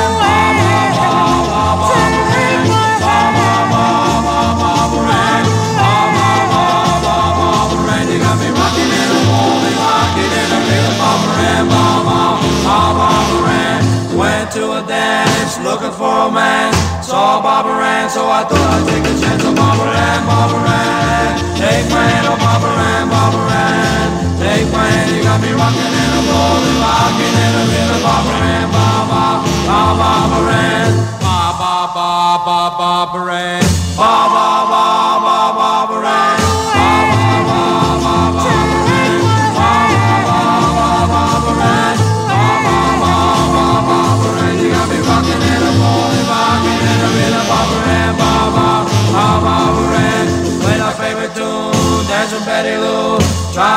Saw 17.36 17.44
Barbara 17.44 17.84
Ann, 17.84 18.10
so 18.10 18.24
I 18.32 18.48
thought 18.48 18.64
I'd 18.80 18.88
take 18.88 19.04
a 19.04 19.16
chance 19.20 19.44
on 19.44 19.56
Barbara 19.60 19.92
Ann. 19.92 20.24
Barbara 20.24 20.72
Ann. 20.72 21.36
Take 21.60 21.84
my 21.92 22.00
hand, 22.00 22.32
oh 22.32 22.40
Barbara 22.40 22.72
Ann, 22.96 23.12
Barbara 23.12 23.60
Ann. 23.60 24.40
Take 24.40 24.72
my 24.72 24.88
hand, 24.88 25.12
you 25.12 25.20
got 25.20 25.44
me 25.44 25.52
rocking 25.52 25.96
in 26.00 26.12
a 26.16 26.22
holy, 26.32 26.74
rocking 26.80 27.36
in 27.36 27.92
a 27.92 28.00
Barbara 28.08 28.40
Ann. 28.56 28.68
Ba 28.72 28.88
ba 29.12 29.26
ba 29.68 29.80
Barbara 30.00 30.56
Ann. 30.80 30.92
Ba 31.20 31.40
ba 31.60 31.76
ba 31.92 32.12
ba 32.48 32.60
Barbara 32.80 33.36
Ann. 33.60 34.35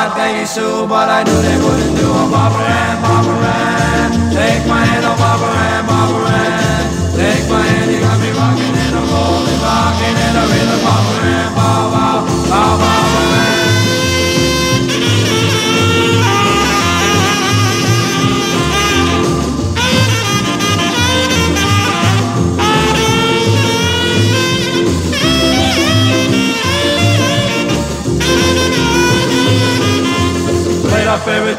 Tried 0.09 0.16
Peggy 0.16 0.46
Sue, 0.46 0.86
but 0.86 1.09
I 1.09 1.22
knew 1.22 1.42
they 1.42 1.59
wouldn't 1.59 1.96
do 1.98 2.09
a 2.09 2.30
Barbara 2.30 2.64
Ann. 2.64 4.30
Take 4.32 4.66
my 4.66 4.84
hand, 4.84 5.04
oh 5.04 5.97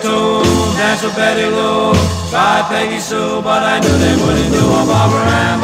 to 0.02 1.10
Betty 1.16 1.46
Lou. 1.46 1.94
Tried 2.30 2.66
Peggy 2.70 3.00
Sue, 3.00 3.42
but 3.42 3.64
I 3.64 3.80
knew 3.80 3.98
they 3.98 4.16
wouldn't 4.16 4.52
do 4.54 4.64
a 4.64 4.84
Barbara 4.86 5.24
Ann. 5.24 5.60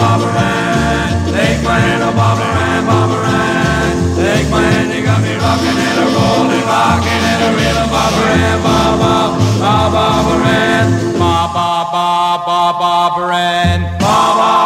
Take 1.32 1.62
my 1.64 1.78
hand, 1.80 2.04
oh, 2.04 2.12
Ann, 2.12 2.86
Barbara 2.86 3.28
Ann. 3.28 4.16
Take 4.16 4.50
my 4.50 4.62
hand, 4.64 4.92
you 4.94 5.04
got 5.04 5.22
me 5.22 5.36
rocking 5.36 5.78
and 5.78 6.00
a 6.00 6.08
rolling, 6.16 6.64
rocking 6.64 7.24
and 7.32 7.42
a 7.44 7.50
reeling, 7.54 7.90
Barbara 7.92 8.32
Ann, 8.32 8.60
Barbara, 8.64 9.36
Barbara, 9.60 10.08
Barbara 10.16 10.48
Ann, 10.48 10.88
Barbara, 11.20 11.92
Barbara, 11.92 12.80
Barbara 12.80 13.36
Ann, 13.36 13.82
Barbara, 14.00 14.46
Barbara, 14.46 14.65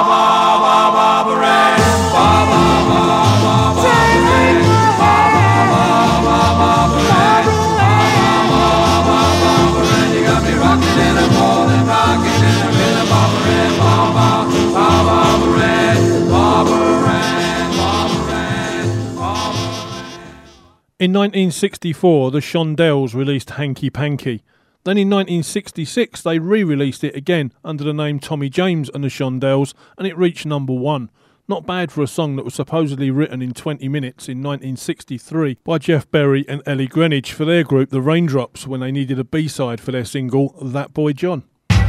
In 20.99 21.13
1964, 21.13 22.31
the 22.31 22.39
Shondells 22.39 23.13
released 23.13 23.51
Hanky 23.51 23.89
Panky. 23.89 24.43
Then 24.83 24.97
in 24.97 25.09
1966, 25.09 26.21
they 26.23 26.39
re 26.39 26.61
released 26.61 27.05
it 27.05 27.15
again 27.15 27.53
under 27.63 27.85
the 27.85 27.93
name 27.93 28.19
Tommy 28.19 28.49
James 28.49 28.89
and 28.93 29.01
the 29.01 29.07
Shondells, 29.07 29.73
and 29.97 30.05
it 30.05 30.17
reached 30.17 30.45
number 30.45 30.73
one. 30.73 31.09
Not 31.47 31.65
bad 31.65 31.89
for 31.89 32.03
a 32.03 32.07
song 32.07 32.35
that 32.35 32.43
was 32.43 32.53
supposedly 32.53 33.11
written 33.11 33.41
in 33.41 33.53
20 33.53 33.87
minutes 33.87 34.27
in 34.27 34.43
1963 34.43 35.59
by 35.63 35.77
Jeff 35.77 36.11
Barry 36.11 36.43
and 36.49 36.61
Ellie 36.65 36.87
Greenwich 36.87 37.31
for 37.31 37.45
their 37.45 37.63
group 37.63 37.91
The 37.91 38.01
Raindrops 38.01 38.67
when 38.67 38.81
they 38.81 38.91
needed 38.91 39.19
a 39.19 39.23
B 39.23 39.47
side 39.47 39.79
for 39.79 39.93
their 39.93 40.03
single 40.03 40.53
That 40.61 40.93
Boy 40.93 41.13
John. 41.13 41.43
My 41.69 41.87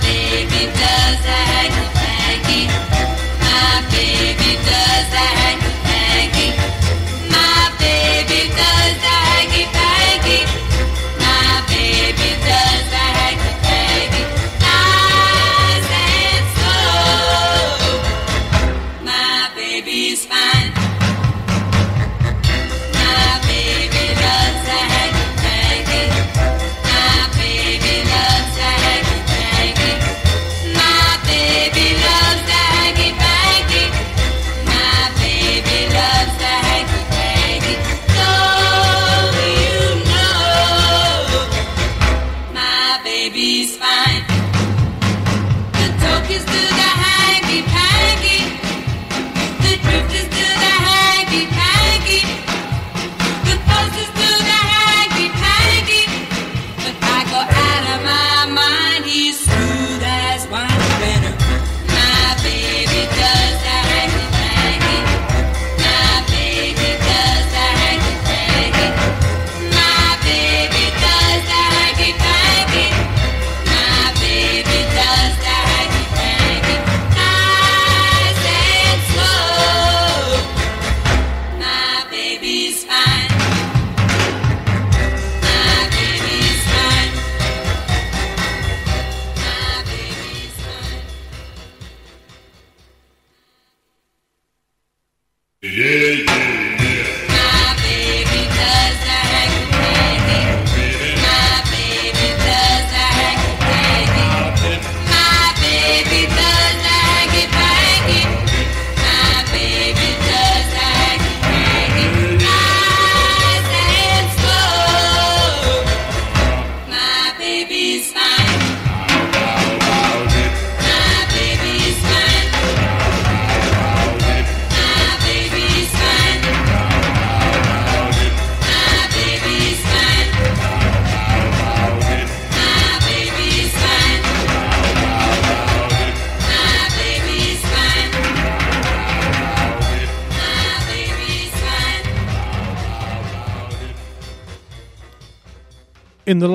baby 0.00 0.72
does 0.72 1.20
the 1.20 1.28
hanky 1.28 1.92
panky. 1.92 2.86
Does 4.66 5.10
the 5.10 5.45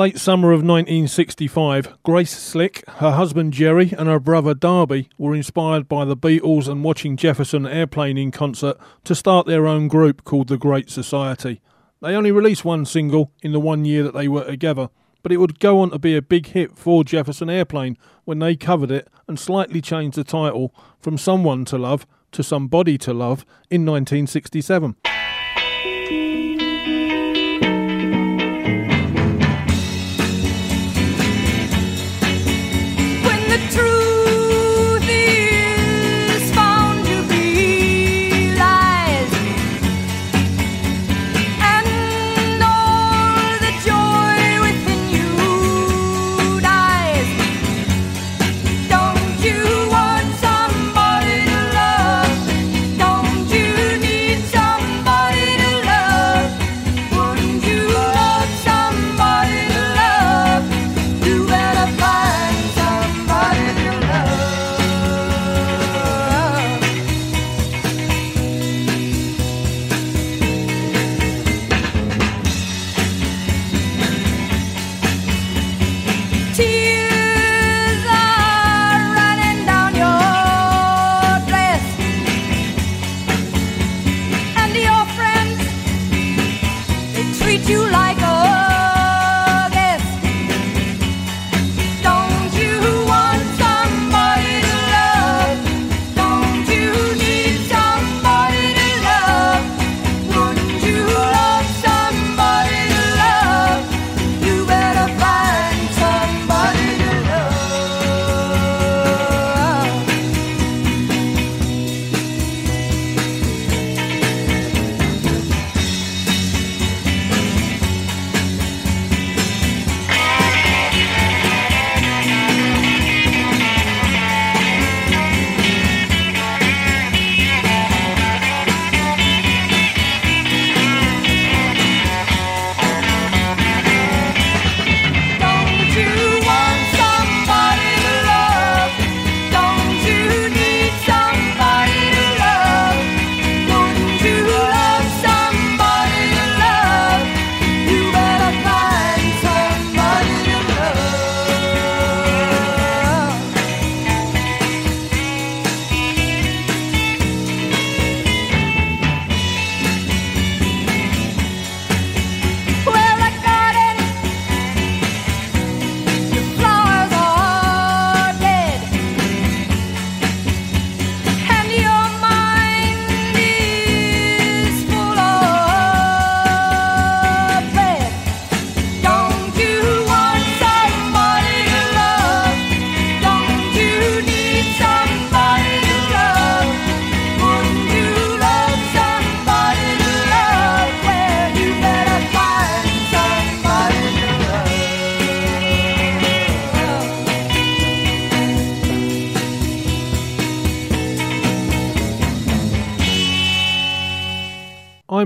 late 0.02 0.18
summer 0.18 0.52
of 0.52 0.64
1965, 0.64 2.02
Grace 2.02 2.36
Slick, 2.36 2.84
her 2.90 3.12
husband 3.12 3.54
Jerry, 3.54 3.94
and 3.96 4.10
her 4.10 4.20
brother 4.20 4.56
Darby 4.56 5.10
were 5.16 5.36
inspired 5.36 5.88
by 5.88 6.06
the 6.06 6.18
Beatles 6.18 6.68
and 6.68 6.84
watching 6.84 7.16
Jefferson 7.16 7.68
Airplane 7.68 8.18
in 8.18 8.32
concert 8.32 8.78
to 9.04 9.14
start 9.14 9.46
their 9.46 9.68
own 9.68 9.88
group 9.88 10.24
called 10.24 10.48
the 10.48 10.58
Great 10.58 10.90
Society. 10.90 11.62
They 12.02 12.16
only 12.16 12.32
released 12.32 12.66
one 12.66 12.84
single 12.88 13.32
in 13.44 13.52
the 13.52 13.60
one 13.60 13.86
year 13.86 14.02
that 14.02 14.16
they 14.16 14.28
were 14.28 14.44
together, 14.44 14.90
but 15.22 15.32
it 15.32 15.38
would 15.38 15.60
go 15.60 15.82
on 15.82 15.92
to 15.92 16.00
be 16.00 16.16
a 16.16 16.22
big 16.24 16.48
hit 16.48 16.80
for 16.80 17.04
Jefferson 17.04 17.52
Airplane 17.52 17.96
when 18.26 18.40
they 18.40 18.56
covered 18.56 18.90
it 18.90 19.08
and 19.28 19.40
slightly 19.40 19.82
changed 19.82 20.18
the 20.18 20.24
title 20.24 20.74
from 21.00 21.16
Someone 21.16 21.64
to 21.66 21.78
Love 21.78 22.08
to 22.32 22.42
Somebody 22.42 22.98
to 22.98 23.14
Love 23.14 23.46
in 23.70 23.86
1967. 23.86 24.96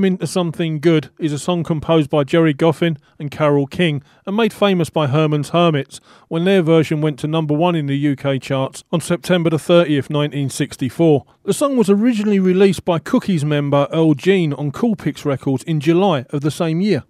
Into 0.06 0.28
Something 0.28 0.80
Good 0.80 1.10
is 1.18 1.34
a 1.34 1.40
song 1.40 1.64
composed 1.64 2.12
by 2.12 2.24
Gerry 2.24 2.54
Goffin 2.54 2.98
and 3.18 3.32
Carole 3.32 3.66
King 3.66 4.04
and 4.28 4.36
made 4.36 4.54
famous 4.54 4.92
by 4.92 5.08
Herman's 5.08 5.50
Hermits 5.50 6.00
when 6.28 6.46
their 6.46 6.62
version 6.62 7.02
went 7.02 7.18
to 7.20 7.28
number 7.28 7.56
one 7.56 7.76
in 7.76 7.88
the 7.88 8.12
UK 8.12 8.40
charts 8.40 8.84
on 8.92 9.02
September 9.02 9.50
the 9.50 9.58
30th, 9.58 10.12
1964. 10.12 11.26
The 11.44 11.54
song 11.54 11.76
was 11.76 11.90
originally 11.90 12.40
released 12.40 12.86
by 12.86 13.00
Cookies 13.00 13.44
member 13.44 13.88
Earl 13.92 14.14
Jean 14.14 14.54
on 14.54 14.72
Colpix 14.72 15.26
Records 15.26 15.64
in 15.64 15.80
July 15.80 16.26
of 16.30 16.42
the 16.42 16.52
same 16.52 16.82
year. 16.82 17.04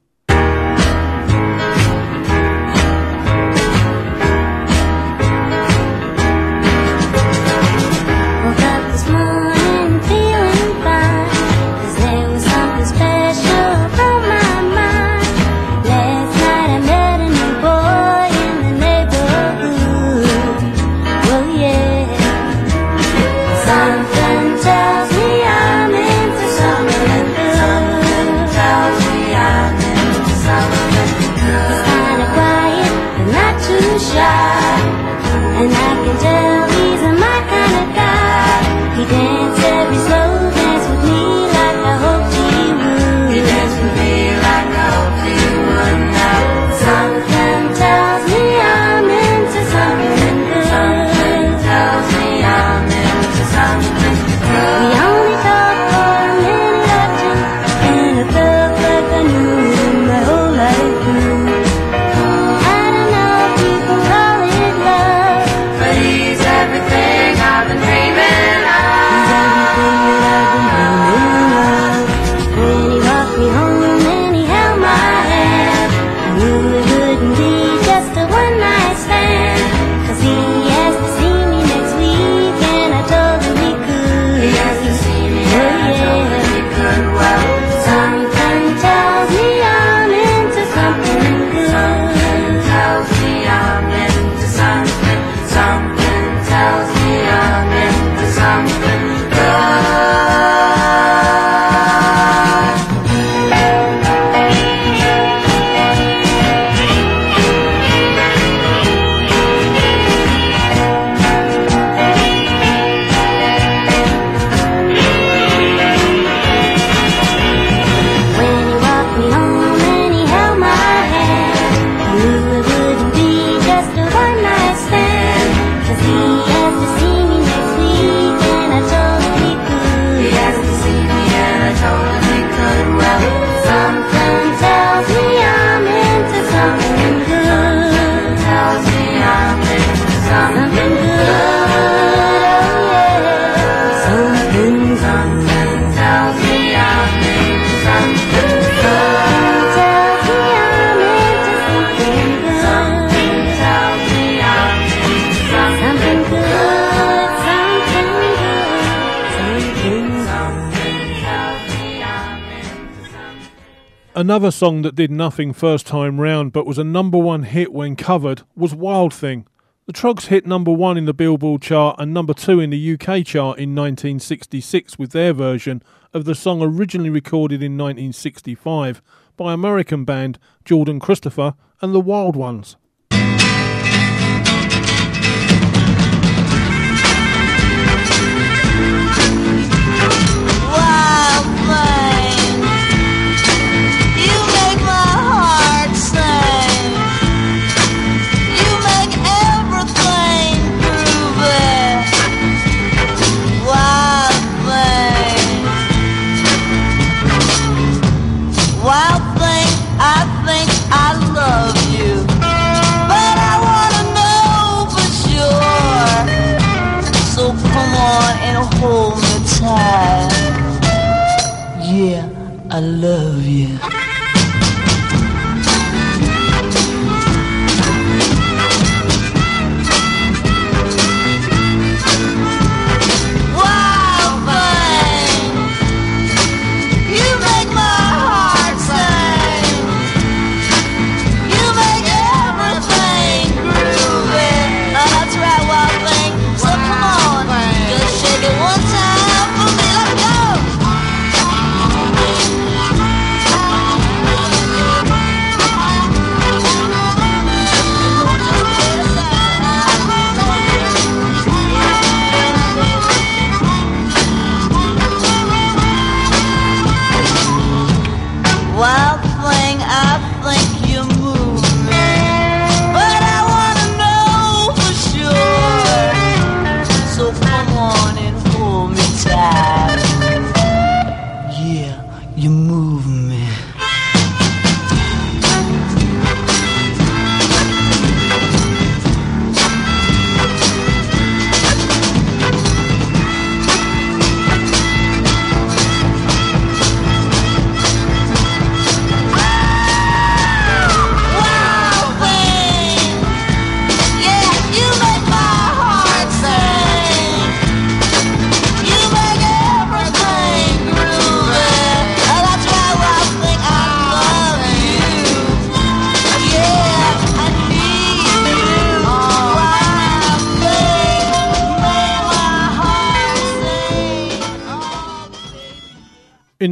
Another 164.18 164.50
song 164.50 164.82
that 164.84 164.96
did 164.96 165.12
nothing 165.12 165.52
first 165.52 165.86
time 165.86 166.22
round 166.22 166.54
but 166.54 166.66
was 166.66 166.78
a 166.78 166.86
number 166.86 167.18
one 167.18 167.44
hit 167.44 167.74
when 167.74 167.98
covered 167.98 168.44
was 168.56 168.74
Wild 168.74 169.14
Thing. 169.14 169.46
The 169.88 169.92
Troggs 169.92 170.28
hit 170.28 170.46
number 170.46 170.72
one 170.72 170.98
in 170.98 171.04
the 171.04 171.14
Billboard 171.14 171.62
chart 171.62 171.98
and 172.00 172.14
number 172.14 172.34
two 172.34 172.62
in 172.62 172.70
the 172.70 172.94
UK 172.94 173.26
chart 173.26 173.60
in 173.60 173.76
1966 173.76 174.98
with 174.98 175.12
their 175.12 175.34
version 175.34 175.84
of 176.14 176.24
the 176.24 176.34
song 176.34 176.62
originally 176.62 177.10
recorded 177.10 177.62
in 177.62 177.78
1965 177.78 179.02
by 179.36 179.52
American 179.52 180.06
band 180.06 180.40
Jordan 180.64 181.02
Christopher 181.02 181.56
and 181.82 181.94
the 181.94 182.00
Wild 182.00 182.38
Ones. 182.38 182.78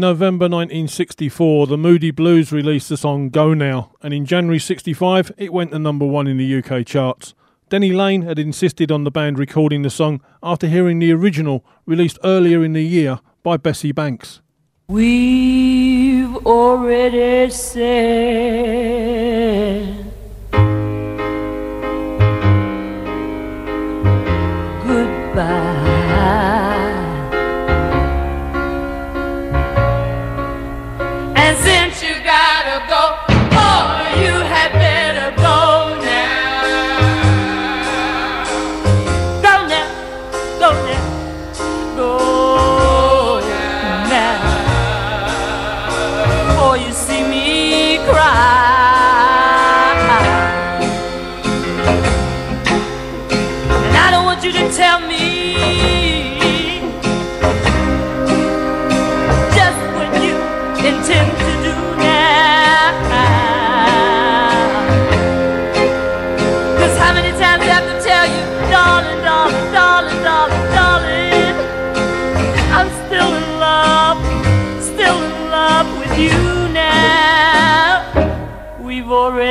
November 0.04 0.50
1964, 0.50 1.68
the 1.68 1.78
Moody 1.78 2.12
Blues 2.12 2.52
released 2.52 2.90
the 2.90 2.98
song 2.98 3.30
Go 3.30 3.54
Now, 3.54 3.94
and 4.02 4.14
in 4.14 4.26
January 4.26 4.60
65, 4.60 5.32
it 5.38 5.54
went 5.54 5.72
to 5.72 5.80
number 5.80 6.06
one 6.06 6.28
in 6.28 6.36
the 6.36 6.58
UK 6.58 6.86
charts. 6.86 7.34
Denny 7.70 7.94
Laine 7.94 8.24
had 8.24 8.38
insisted 8.38 8.92
on 8.92 9.06
the 9.06 9.12
band 9.12 9.40
recording 9.40 9.82
the 9.82 9.90
song 9.90 10.22
after 10.44 10.68
hearing 10.68 11.00
the 11.00 11.14
original 11.14 11.64
released 11.86 12.20
earlier 12.22 12.66
in 12.66 12.74
the 12.74 12.84
year 12.84 13.22
by 13.44 13.56
Bessie 13.56 13.94
Banks. 13.94 14.42
We've 14.90 16.36
already 16.46 17.50
said 17.50 18.84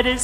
We've 0.05 0.19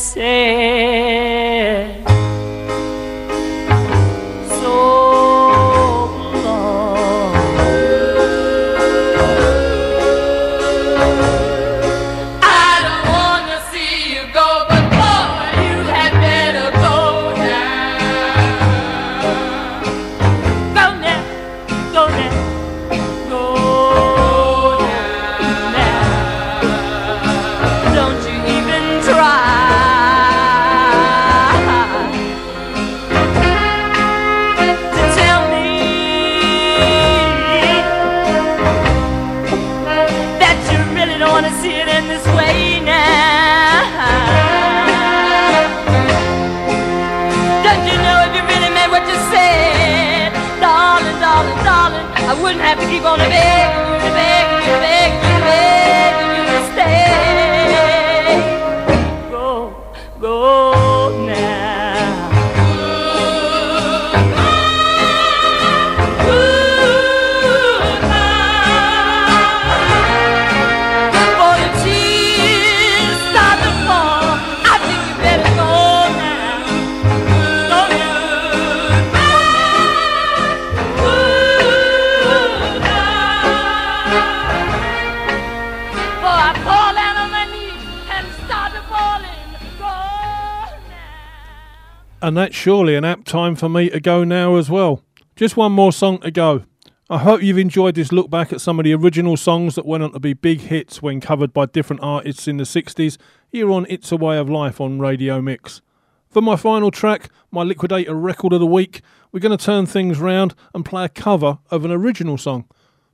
And 92.28 92.36
that's 92.36 92.54
surely 92.54 92.94
an 92.94 93.06
apt 93.06 93.26
time 93.26 93.56
for 93.56 93.70
me 93.70 93.88
to 93.88 94.00
go 94.00 94.22
now 94.22 94.56
as 94.56 94.68
well. 94.68 95.02
Just 95.34 95.56
one 95.56 95.72
more 95.72 95.94
song 95.94 96.18
to 96.18 96.30
go. 96.30 96.64
I 97.08 97.16
hope 97.16 97.42
you've 97.42 97.56
enjoyed 97.56 97.94
this 97.94 98.12
look 98.12 98.28
back 98.28 98.52
at 98.52 98.60
some 98.60 98.78
of 98.78 98.84
the 98.84 98.92
original 98.92 99.38
songs 99.38 99.76
that 99.76 99.86
went 99.86 100.02
on 100.02 100.12
to 100.12 100.20
be 100.20 100.34
big 100.34 100.60
hits 100.60 101.00
when 101.00 101.22
covered 101.22 101.54
by 101.54 101.64
different 101.64 102.02
artists 102.02 102.46
in 102.46 102.58
the 102.58 102.64
60s 102.64 103.16
here 103.48 103.70
on 103.70 103.86
It's 103.88 104.12
a 104.12 104.16
Way 104.18 104.36
of 104.36 104.50
Life 104.50 104.78
on 104.78 104.98
Radio 104.98 105.40
Mix. 105.40 105.80
For 106.28 106.42
my 106.42 106.54
final 106.54 106.90
track, 106.90 107.30
my 107.50 107.62
Liquidator 107.62 108.14
record 108.14 108.52
of 108.52 108.60
the 108.60 108.66
week, 108.66 109.00
we're 109.32 109.40
going 109.40 109.56
to 109.56 109.64
turn 109.64 109.86
things 109.86 110.18
round 110.18 110.54
and 110.74 110.84
play 110.84 111.06
a 111.06 111.08
cover 111.08 111.60
of 111.70 111.86
an 111.86 111.90
original 111.90 112.36
song. 112.36 112.66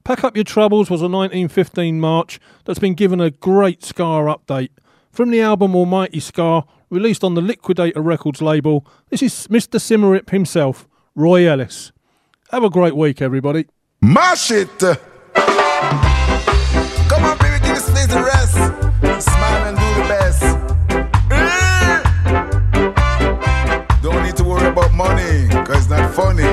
Pack 0.02 0.24
Up 0.24 0.36
Your 0.36 0.42
Troubles 0.42 0.90
was 0.90 1.02
a 1.02 1.04
1915 1.04 2.00
march 2.00 2.40
that's 2.64 2.80
been 2.80 2.94
given 2.94 3.20
a 3.20 3.30
great 3.30 3.84
Ska 3.84 4.02
update. 4.02 4.70
From 5.12 5.30
the 5.30 5.40
album 5.40 5.76
Almighty 5.76 6.18
Ska, 6.18 6.64
released 6.95 7.24
on 7.24 7.34
the 7.34 7.42
Liquidator 7.42 8.01
Records 8.01 8.40
label, 8.40 8.86
this 9.11 9.20
is 9.20 9.49
Mr. 9.49 9.80
Symarip 9.80 10.30
himself, 10.30 10.86
Roy 11.16 11.47
Ellis. 11.47 11.90
Have 12.51 12.62
a 12.62 12.70
great 12.70 12.95
week, 12.97 13.20
everybody. 13.20 13.66
Mash 14.01 14.53
it! 14.53 14.78
Come 14.78 14.97
on, 17.24 17.36
baby, 17.38 17.59
give 17.64 17.74
this 17.74 17.90
place 17.90 18.14
a 18.14 18.22
rest. 18.22 18.55
Smile 19.24 19.64
and 19.68 19.76
do 19.76 19.95
the 20.01 20.07
best. 20.09 20.42
Don't 24.01 24.22
need 24.22 24.36
to 24.36 24.45
worry 24.45 24.68
about 24.68 24.92
money, 24.95 25.49
cause 25.66 25.78
it's 25.78 25.88
not 25.88 26.14
funny. 26.14 26.45